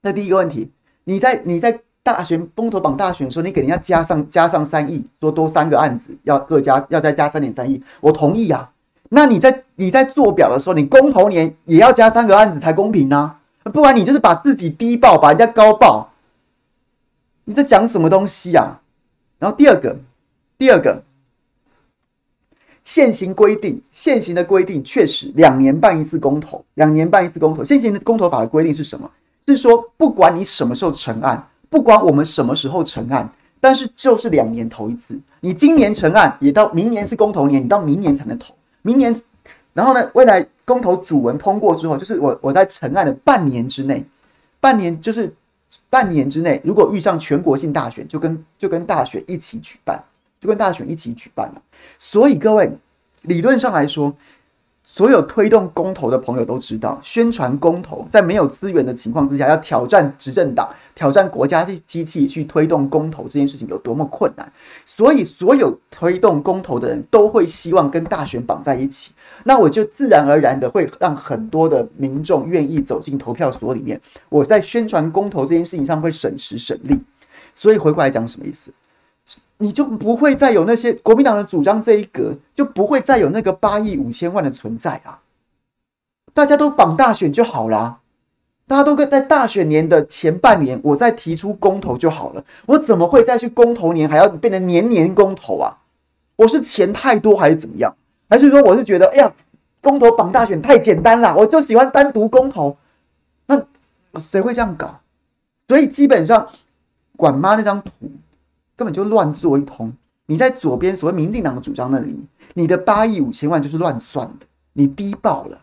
[0.00, 0.70] 那第一个问题，
[1.04, 1.82] 你在你在
[2.12, 8.70] 大选公投榜大选的时候，你给人家加上加上三亿，说多三个案子要各加要再加三点三亿，我同意啊。
[9.10, 13.36] 那你在你在做表的时候，你公投年也要加三个案子才公平呢？
[13.64, 16.12] 不然你就是把自己低报，把人家高报。
[17.44, 18.80] 你在讲什么东西啊？
[19.38, 19.96] 然后第二个，
[20.58, 21.02] 第二个。
[22.82, 27.62] 现行规定，现行的规定确实两年办一次公投，两年办一次公投。
[27.62, 29.10] 现行的公投法的规定是什么？
[29.46, 33.26] 是说不管你什么时候成案，不管我们什么时候成案，
[33.58, 35.18] 但是就是两年投一次。
[35.40, 38.54] 你今年成案，也到明年是公投年，你到明年才能投。
[38.82, 39.18] 明年，
[39.72, 44.04] 然后呢，未来公投主文通过之后，就是我我在成案的半年之内，
[44.60, 45.34] 半年就是
[45.88, 50.04] 半年之内，如果遇上全国性大选，就跟就跟大选一起举办。
[50.40, 51.60] 就跟大选一起举办了，
[51.98, 52.72] 所以各位
[53.24, 54.10] 理论上来说，
[55.00, 64.52] 所有推动公投的朋友都知道，宣传公投在没有资源的情况之下，要挑战执政党、挑战国家机器去推动公投这件事情有多么困难。
[64.84, 69.14] 所以，所有推动公投的人都会希望跟大选绑在一起。
[69.44, 73.98] 那我就自然而然的会让很多的民众愿意走进投票所里面。
[74.28, 77.00] 我在宣传公投这件事情上会省时省力。
[77.54, 78.70] 所以回过来讲，什么意思？
[79.62, 85.20] 你就不会再有那些国民党的主张这一格，就不会再有那个八亿五千万的存在啊！
[86.32, 87.98] 大家都绑大选就好啦，
[88.66, 92.42] 大家都跟在大选年的前半年，我再提出公投就好了。
[92.64, 95.76] 我怎么会再去公投年还要变成年年公投啊？
[96.36, 97.94] 我是钱太多还是怎么样？
[98.30, 99.30] 还是说我是觉得，哎呀，
[99.82, 102.74] 公投绑大选太简单了，我就喜欢单独公投。
[103.44, 103.62] 那
[104.18, 105.00] 谁会这样搞？
[105.68, 106.48] 所以基本上，
[107.18, 107.90] 管妈那张图。
[108.80, 109.92] 根本就乱做一通。
[110.24, 112.18] 你在左边所谓民进党的主张那里，
[112.54, 115.60] 你的八亿五千万就是乱算的，你低报了。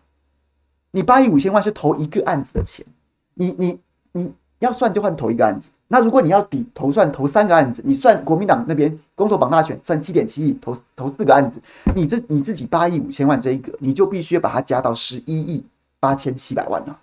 [0.91, 2.85] 你八亿五千万是投一个案子的钱，
[3.33, 3.79] 你你
[4.11, 5.69] 你要算就换投一个案子。
[5.87, 11.59] 那如果你要抵投算投三个案子，你算国民党那边公投绑大选算七点七亿投投四个案子，
[11.95, 15.65] 你这你自己八亿五千万这一个，你就必须把它加到十一亿
[15.99, 16.99] 八千七百万了。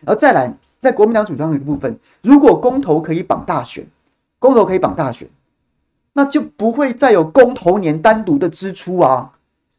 [0.00, 0.50] 然后再来，
[0.80, 3.86] 在国民党主张的一个部分，如果公投可以绑大选，
[4.38, 5.28] 公投可以绑大选。
[6.18, 9.30] 那就不会再有公投年单独的支出啊！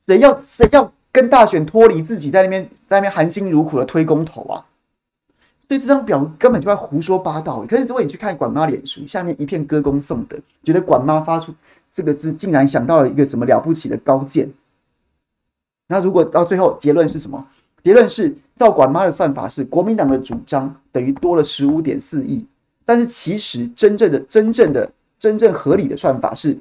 [0.05, 4.63] 谁要谁要跟大选脱离自己，在那边在那边含辛茹苦的推公投啊？
[5.67, 7.65] 所以这张表根本就在胡说八道。
[7.67, 11.53] 可是如果你去看管妈脸书，下面一片歌功颂德，觉得管妈发出
[11.93, 14.49] 这个字，竟然想到了一个什么了不起的高见。
[15.89, 17.45] 那如果到最后结论是什么？
[17.83, 22.47] 结论是照管妈的算法是国民党的主张等于多了十五点四亿，
[22.85, 24.89] 但是其实真正的、真正的、
[25.19, 26.57] 真正合理的算法是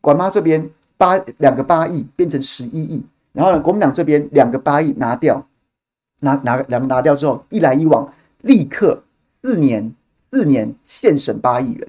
[0.00, 5.46] 管妈这边八两个八亿变成十一亿，然后呢，国民党这边两个八亿拿掉。
[6.20, 8.10] 拿拿两个拿掉之后，一来一往，
[8.40, 9.02] 立刻
[9.42, 9.92] 四年
[10.32, 11.88] 四年现省八亿元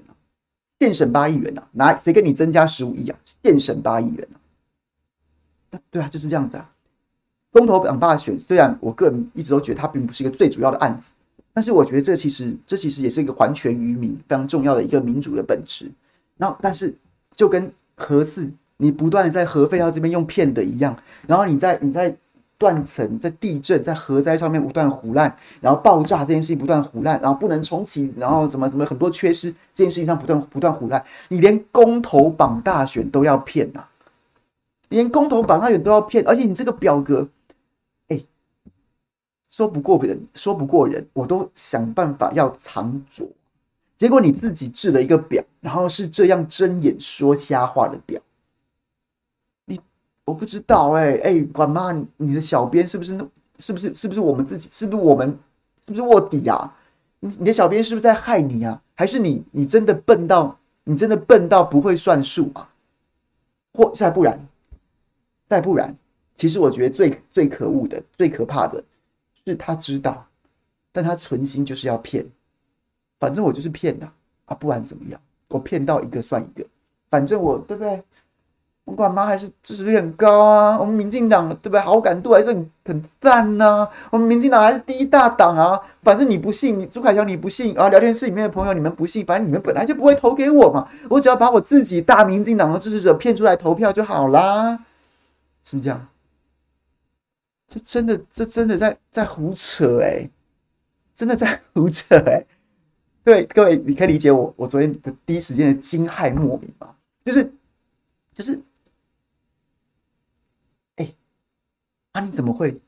[0.82, 1.66] 现省八亿元啊！
[1.72, 3.18] 拿谁给你增加十五亿啊？
[3.24, 4.28] 现省八亿元
[5.72, 5.80] 啊！
[5.90, 6.70] 对啊，就是这样子啊。
[7.52, 11.14] 公投绑大选，虽然我个人一直都觉得它并不是一个最主要的案子，
[11.58, 15.90] 但是我觉得这其实这其实也是一个还权于民非常重要的一个民主的本质。
[16.38, 16.94] 然后，但是
[17.36, 18.48] 就跟核四
[18.78, 20.96] 你不断在核废料这边用骗的一样，
[21.26, 22.16] 然后你在你在。
[22.60, 33.86] 断层在地震在核灾上面不断胡烂，然后爆炸这件事情不断胡烂，然后不能重启，然后怎么怎么很多缺失这件事情上不断不断胡烂，你连公投绑大选都要骗呐、
[34.90, 37.30] 连公投绑大选都要骗，而且你这个表格，
[39.58, 43.28] 说不过人，说不过人，我都想办法要藏拙，
[43.96, 48.22] 结果你自己制了一个表，然后是这样睁眼说瞎话的表。
[49.66, 49.82] 你
[50.26, 53.18] 我不知道哎、哎、管妈，你的小编是不是
[53.58, 54.70] 是不是是不是我们自己？
[54.72, 55.36] 是不是我们
[55.88, 56.72] 是不是卧底啊？
[57.22, 58.80] 你你的小编是不是在害你啊？
[58.94, 62.70] 还是你你真的笨到你真的笨到不会算数啊？
[63.74, 64.40] 或再不然，
[65.50, 65.98] 再不然，
[66.36, 68.84] 其实我觉得最最可恶的、最可怕的
[69.52, 70.26] 是他知道，
[70.92, 72.26] 但他存心就是要骗。
[73.20, 74.08] 反正我就是骗的
[74.46, 75.20] 啊，不管怎么样，
[75.50, 76.66] 我骗到一个算一个，
[77.10, 78.04] 反正我对不对？
[78.86, 81.80] 我管妈还是支持率很高啊，我们民进党对不对？
[81.82, 85.78] 好感度还是很很赞呐、我们民进党还是第一大党啊。
[86.04, 87.90] 反正你不信，你朱凯翔你不信啊。
[87.90, 90.88] 聊天室里面的朋友你们不信，反正你们本来就不会投给我嘛。
[91.10, 94.80] 我只要把我自己大民进党的支持者骗出来投票就好啦，
[95.66, 96.08] 是不是这样？
[97.68, 100.30] 这真的，这真的在在胡扯哎、
[101.14, 102.48] 真的在胡扯哎、欸。
[103.24, 106.96] 对各位，你可以理解我我昨天的第一时间的惊骇莫名吗？
[107.26, 107.52] 就是
[108.34, 108.60] 就是。
[110.96, 111.14] 哎、
[112.14, 112.80] 啊、你怎么会？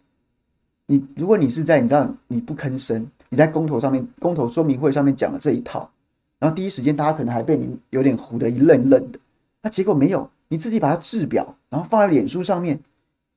[0.85, 5.91] 你如果你是在你知道你不吭声，你在公投上面公投说明会上面讲了这一套，
[6.39, 9.19] 然后第一时间大家可能还被你有点唬得一愣愣的，
[9.61, 12.79] 那结果没有，你自己把它制表，然后放在脸书上面，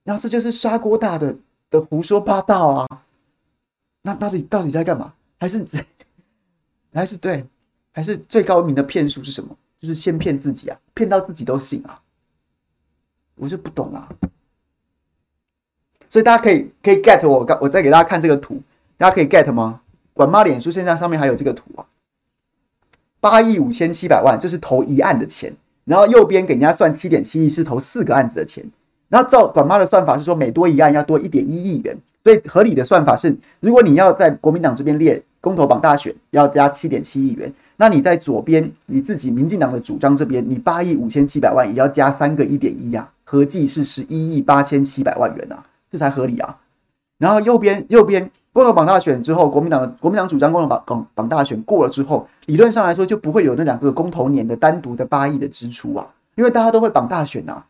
[0.05, 1.37] 然后这就是砂锅大的
[1.71, 3.03] 的胡说八道啊！
[4.03, 5.15] 那到底到底在干嘛？
[5.39, 5.65] 还是
[6.93, 7.47] 还是对？
[7.93, 9.57] 还是最高明的骗术是什么？
[9.79, 12.01] 就是先骗自己啊，骗到自己都信啊！
[13.35, 14.09] 我就不懂啊。
[16.09, 18.61] 所以大家可以可以 get 我，我再给大家看这个图，
[18.97, 19.81] 大家可以 get 吗？
[20.15, 21.87] 管妈脸书现在上面还有这个图啊，
[23.19, 28.71] 八亿五千七百万，这是投一案的钱，然后右边给人家算七点七亿是投四个案子的钱，
[29.13, 31.95] 然后照管妈的算法是说每多一案要多一点一亿元，
[32.25, 45.63] 所以合理的算法是，如果你要在国民党这边列公投榜大选要加七点七亿元，那你在左边你自己民进党的主张这边，你八亿五千七百万也要加三个一点一啊，合计是十一亿八千七百万元啊。
[45.93, 46.57] 这才合理啊！
[47.19, 57.63] 然后右边右边公投绑大选之后，国民党国民党主张公投绑绑绑大选过了之后，理论上来说就不会有那两个公投年的单独的八亿的支出啊，因为大家都会绑大选啊，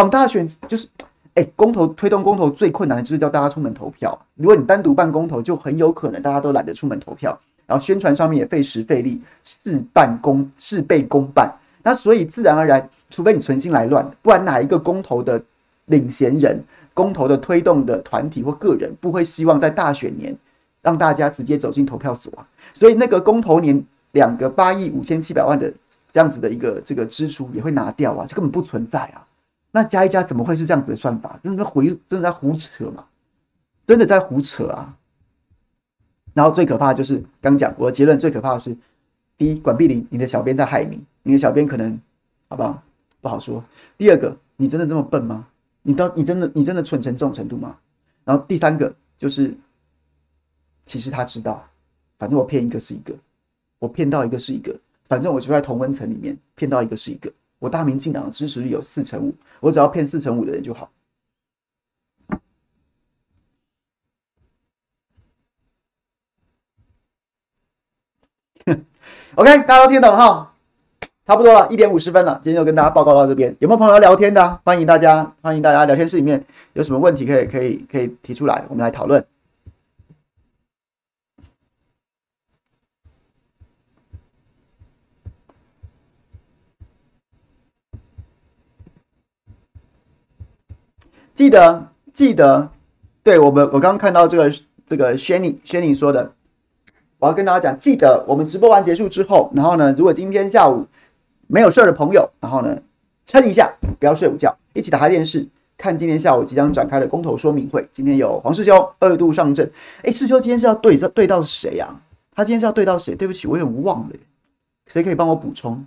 [0.00, 0.88] 绑大选就是
[1.34, 4.18] 哎，公投推动公投最困难的就是叫大家出门投票。
[4.34, 11.54] 如果你单独办公投，就很有可能大家都懒得出门投票，然后宣传上面也费时费力，事半功事倍功半。
[11.82, 15.42] 那所以自然而然，除非你存心来乱，不然哪一个公投的
[15.84, 16.58] 领衔人？
[16.94, 20.34] 公投的推动的团体或个人不会希望在大选年
[20.80, 25.70] 让大家直接走进投票所啊，所以那个公投年两个八亿五千七百万的
[26.10, 29.26] 这样子的一个这个支出也会拿掉啊，这根本不存在啊。
[29.72, 31.38] 那加一加怎么会是这样子的算法？
[31.42, 33.06] 真的在胡真的在胡扯嘛？
[33.86, 34.96] 真的在胡扯啊！
[36.34, 38.76] 然后最可怕的就是刚讲我的结论，最可怕的是
[39.36, 41.98] 第一，管碧玲，你的小编在害你，你的小编可能
[42.48, 42.82] 好不好？
[43.20, 43.62] 不好说。
[43.98, 45.46] 第二个，你真的这么笨吗？
[45.82, 47.76] 你到你真的你真的蠢成这种程度吗？
[48.24, 49.56] 然后第三个就是，
[50.86, 51.66] 其实他知道，
[52.18, 53.14] 反正我骗一个是一个，
[53.78, 57.32] 我骗到一个是一个，反正我就在同温层里面骗到一个是一个。
[57.60, 60.90] 我大民进党的支持率有四成五，我只要骗四成五的人就好。
[69.36, 70.52] OK，大家都听懂哈。
[71.26, 73.54] 差不多了，一点五十分了，今天就跟大家报告到这边。
[73.60, 74.60] 有没有朋友要聊天的？
[74.64, 79.24] 欢迎大家，欢迎大家聊天室里面有什么问题可以可以可以提出来，我们来讨论。
[91.34, 92.70] 记得记得，
[93.22, 94.52] 对我们我刚刚看到这个
[94.86, 96.32] 这个 Shanny Shanny 说的，
[97.18, 100.86] 我要跟大家讲，记得我们直播完结束之后，然后呢，如果今天下午
[101.46, 102.78] 没有事儿的朋友，然后呢，
[103.24, 105.46] 撑一下，不要睡午觉，一起打开电视
[105.78, 107.88] 看今天下午即将展开的公投说明会。
[107.92, 109.70] 今天有黄世修二度上阵，
[110.02, 112.02] 哎，世修今天是要对对到谁、啊？
[112.34, 113.14] 他今天是要对到谁？
[113.14, 114.16] 对不起，我有点忘了，
[114.86, 115.86] 谁可以帮我补充？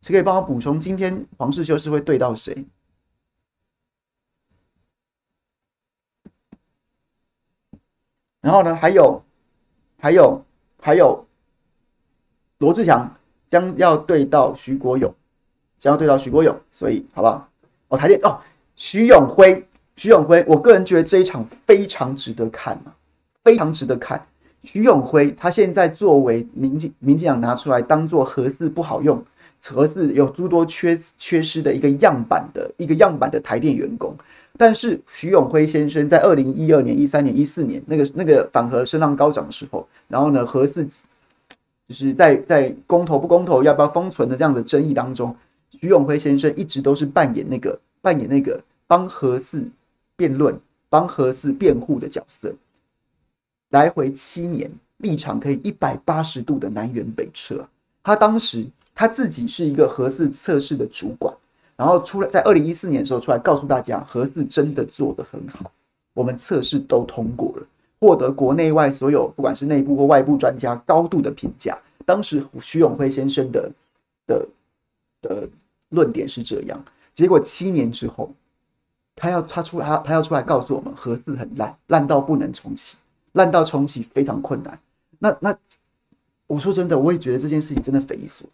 [0.00, 0.80] 谁可以帮我补充？
[0.80, 2.64] 今天黄世修是会对到谁？
[8.42, 8.74] 然后呢？
[8.74, 9.22] 还有，
[9.98, 10.44] 还有，
[10.80, 11.24] 还有，
[12.58, 13.10] 罗志强
[13.48, 15.14] 将要对到徐国勇，
[15.78, 17.48] 将要对到徐国勇，所以好不好？
[17.88, 18.38] 哦，台电哦，
[18.74, 19.64] 徐永辉，
[19.96, 22.92] 徐永辉，我个人觉得这一场非常值得看啊，
[23.44, 24.26] 非常值得看。
[24.64, 29.24] 徐永辉他现在作为民进民进党拿出来当做核四不好用。
[29.64, 34.12] 核四有诸多缺缺失的一个样板的一个样板的台电员工，
[34.58, 40.84] 但是徐永辉先生在二零一二年、一三年、一四年那个那个反核声浪高涨的时候，然后呢，核四
[41.88, 45.34] 就是在在公投不公投要不要封存的这样的争议当中，
[45.70, 49.64] 徐永辉先生一直都是扮演那个扮演那个帮核四
[50.16, 52.54] 辩论、帮核四辩护的角色，
[53.70, 57.66] 来回七年，立场可以一百八十度的南辕北辙，
[58.02, 58.66] 他当时。
[58.94, 61.34] 他自己是一个核四测试的主管，
[61.76, 65.70] 然后出来在二零一四年的时候出来告诉大家，核四真的做得很好，
[66.14, 67.66] 我们测试都通过了，
[67.98, 71.76] 获得国内外所有不管是内部或外部专家高度的评价。
[72.04, 73.70] 当时徐永辉先生的
[74.26, 74.46] 的
[75.22, 75.48] 的
[75.90, 78.30] 论点是这样，结果七年之后，
[79.14, 82.96] 他要他出他他要出来告诉我们，核四很烂，烂到不能重启，
[83.32, 84.78] 烂到重启非常困难。
[85.18, 85.56] 那那
[86.46, 88.52] 我说真的，我也觉得这件事情真的匪夷所思。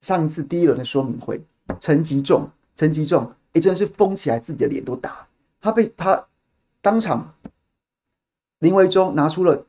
[0.00, 1.40] 上一次第一轮的说明会，
[1.78, 5.26] 陈吉仲，陈吉仲，哎，真的是疯起来，自己的脸都打。
[5.60, 6.24] 他被他
[6.80, 7.34] 当场，
[8.60, 9.64] 林维忠拿出了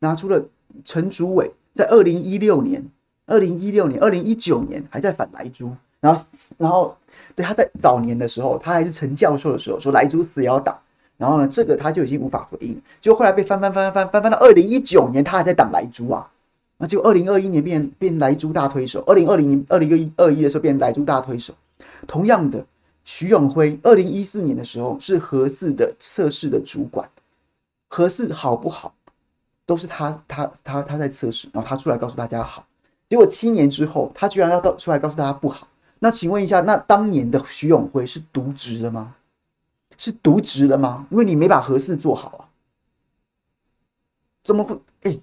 [0.00, 0.44] 拿出了
[0.84, 2.84] 陈主委在二零一六年、
[3.26, 6.22] 二零一六年、二零一九年还在反莱猪，然后
[6.58, 6.96] 然后
[7.36, 10.76] 对他在早年的时候，他还是陈教授的时候说莱猪死也要打，
[11.16, 16.28] 然后呢，这个他就已经无法回应，就后来被翻翻翻翻翻翻到二零一九年，他还在挡莱猪啊。
[16.82, 21.54] 那就二零二一年变变莱猪大推手，二零二零年二零二一二一的时候变莱猪大推手。
[22.08, 22.66] 同样的，
[23.04, 27.08] 徐永辉二零一四年的时候是核四的测试的主管，
[27.86, 28.92] 核四好不好
[29.64, 32.66] 都是他他他他在测试，然后他出来告诉大家好。
[33.08, 35.68] 结果七年之后，他居然要到出来告诉大家不好。
[36.00, 39.14] 那请问一下，那当年的徐永辉是渎职了吗？
[39.96, 41.06] 是渎职了吗？
[41.12, 42.42] 因为你没把核四做好啊，
[44.42, 44.82] 怎么不？
[45.02, 45.16] 哎。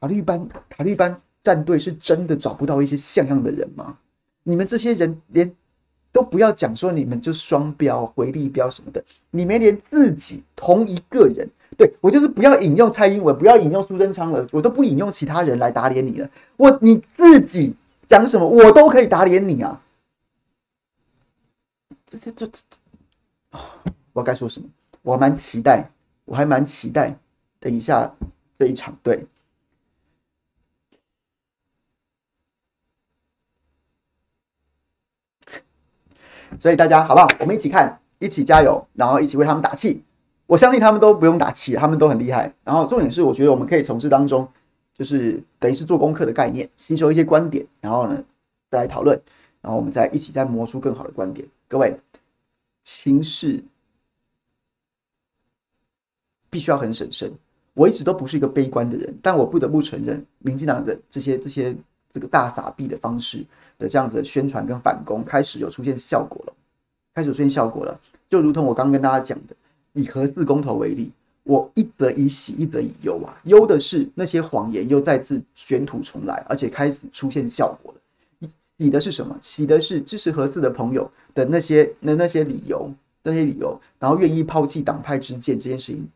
[0.00, 3.96] 塔利班塔利班战队是真的找不到一些像样的人吗？
[4.42, 5.54] 你们这些人连
[6.10, 16.30] 都不要讲说你们就双标、回力标什么的，你们连自己同一个人，对，我就是不要引用蔡英文，不要引用苏贞昌了，我都不引用其他人来打脸你了。
[16.56, 17.76] 我你自己
[18.06, 19.82] 讲什么，我都可以打脸你啊！
[22.06, 23.58] 这这这这，
[24.14, 24.66] 我该说什么？
[25.02, 25.90] 我还蛮期待，
[26.24, 27.14] 我还蛮期待，
[27.60, 28.10] 等一下
[28.58, 29.26] 这一场对。
[36.58, 37.28] 所以大家好不好？
[37.40, 40.02] 我们一起看，一起加油，然后一起为他们打气。
[40.46, 42.52] 我相信他们都不用打气，他们都很厉害。
[42.64, 44.48] 然后重点是，我觉得我们可以从这当中，
[44.94, 48.24] 就是等于是做功课的概念，吸收一些观点，然后呢
[48.70, 49.20] 再来讨论，
[49.60, 51.46] 然后我们再一起再磨出更好的观点。
[51.68, 51.94] 各位，
[52.82, 53.62] 情势
[56.50, 57.30] 必须要很审慎。
[57.74, 61.76] 我一直都不是一个悲观的人，但我不得不承认，民进党的这些这些
[62.10, 63.44] 这个大傻逼的方式。
[63.78, 66.52] 的这样子的宣传跟反攻开始有出现效果了，
[67.14, 68.00] 开始出现效果了。
[68.28, 69.54] 就如同我刚跟大家讲的，
[69.92, 71.10] 以核四公投为例，
[71.44, 73.34] 我一则以喜，一则以忧啊。
[73.44, 78.50] 忧的是那些谎言又再次卷土重来，而且开始出现效果了。
[78.78, 79.38] 喜的是什么？
[79.42, 86.08] 喜的是支持核四的朋友的那些那那些理由，那些理由，然后愿意抛弃党派之见这件事情，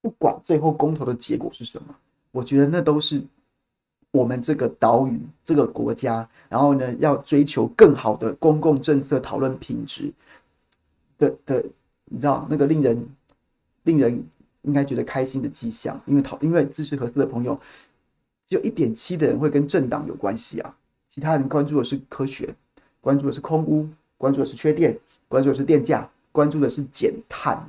[0.00, 1.94] 不管最后公投的结果是什么，
[2.30, 3.22] 我觉得那都是。
[4.10, 10.10] 我们这个岛屿，这个国家，然后呢，要追求更好的公共政策讨论品质
[11.18, 11.62] 的的，
[12.06, 13.06] 你知道那个令人
[13.82, 14.24] 令人
[14.62, 17.58] 应该觉得开心的迹象，因为讨因为支持核四的朋友
[18.46, 20.74] 只有一点七的人会跟政党有关系啊，
[21.10, 22.54] 其他人关注的是科学，
[23.02, 23.86] 关注的是空污，
[24.16, 24.98] 关注的是缺电，
[25.28, 27.62] 关注的是电价，关注的是减碳。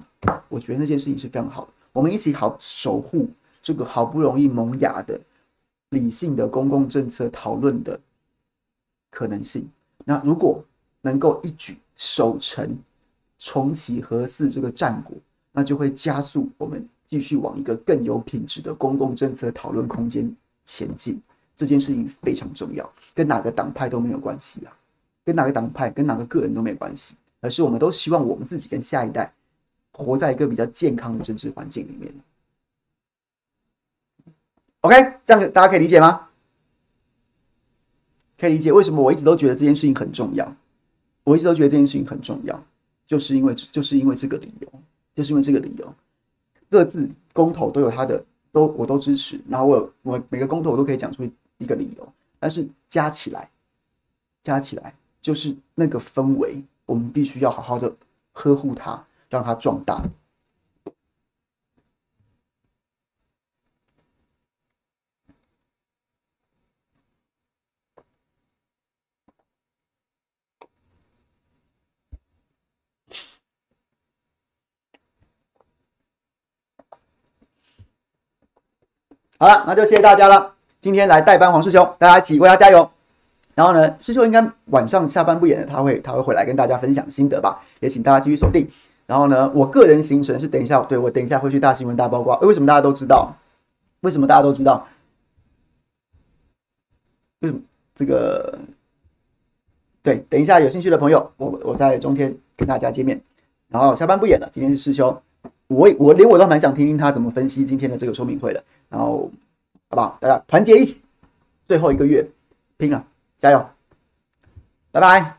[0.48, 3.28] 我觉得那件事情是非常好的，我们一起好守护
[3.62, 5.20] 这个好不容易萌芽的。
[5.90, 8.00] 理性的公共政策讨论的
[9.10, 9.68] 可能性，
[10.06, 10.64] 那如果
[11.02, 12.78] 能够一举守成
[13.38, 15.16] 重启核四这个战果，
[15.52, 20.36] 那就会加速我们继续往一个更有品质的公共政策讨论空间
[20.66, 21.20] 前进。
[21.56, 24.72] 这件事情非常重要，跟哪个党派都没有关系啊，
[25.26, 29.34] 跟哪个党派、跟哪个个人都没关系，而是我们都希望我们自己跟下一代
[29.92, 32.14] 活在一个比较健康的政治环境里面。
[34.82, 36.28] OK，这样大家可以理解吗？
[38.38, 40.56] 可以理解为什么我一直都觉得这件事情很重要。
[41.26, 42.64] 我一直都觉得这件事情很重要，
[43.06, 44.72] 就是因为就是因为这个理由，
[45.14, 45.94] 就是因为这个理由，
[46.70, 49.40] 各自公投都有他的，都我都支持。
[49.50, 53.50] 然后我我每个公投我都可以讲出一个理由，但是加起来，
[54.42, 57.94] 加起来就是那个氛围，我们必须要好好的
[58.32, 60.02] 呵护它，让它壮大。
[79.42, 80.54] 好了，那就谢谢大家了。
[80.82, 82.90] 今天来代班黄世修，大家一起为他加油。
[83.56, 87.58] 然后呢，世修应该晚上下班不演了，他会他会回来跟大家分享心得吧？
[87.80, 88.70] 也请大家继续锁定。
[89.06, 92.38] 然后呢，我个人行程是等一下，对，我等一下会去大新闻大曝光。
[92.42, 93.34] 为什么大家都知道？
[94.02, 94.86] 为什么大家都知道？
[97.40, 97.62] 为什么
[97.96, 98.60] 这个？
[100.04, 103.22] 对，等一下有兴趣的朋友，我我在中天跟大家见面。
[103.70, 105.22] 然后下班不演了，今天是世修。
[105.70, 109.32] 我我连我都蛮想听听他怎么分析今天的这个说明会的，然后
[109.90, 110.18] 好不好？
[110.20, 111.00] 大家团结一起，
[111.68, 112.28] 最后一个月
[112.78, 113.06] 拼了，
[113.38, 113.64] 加油！
[114.92, 115.36] 拜拜。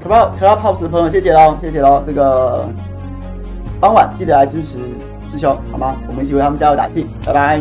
[0.00, 2.02] 可不可要 pose 的朋友，谢谢喽，谢谢喽。
[2.06, 2.68] 这个
[3.80, 4.78] 傍晚记得来支持。
[5.34, 5.96] 师兄，好吗？
[6.08, 7.60] 我们一起为他们加油打气，拜拜。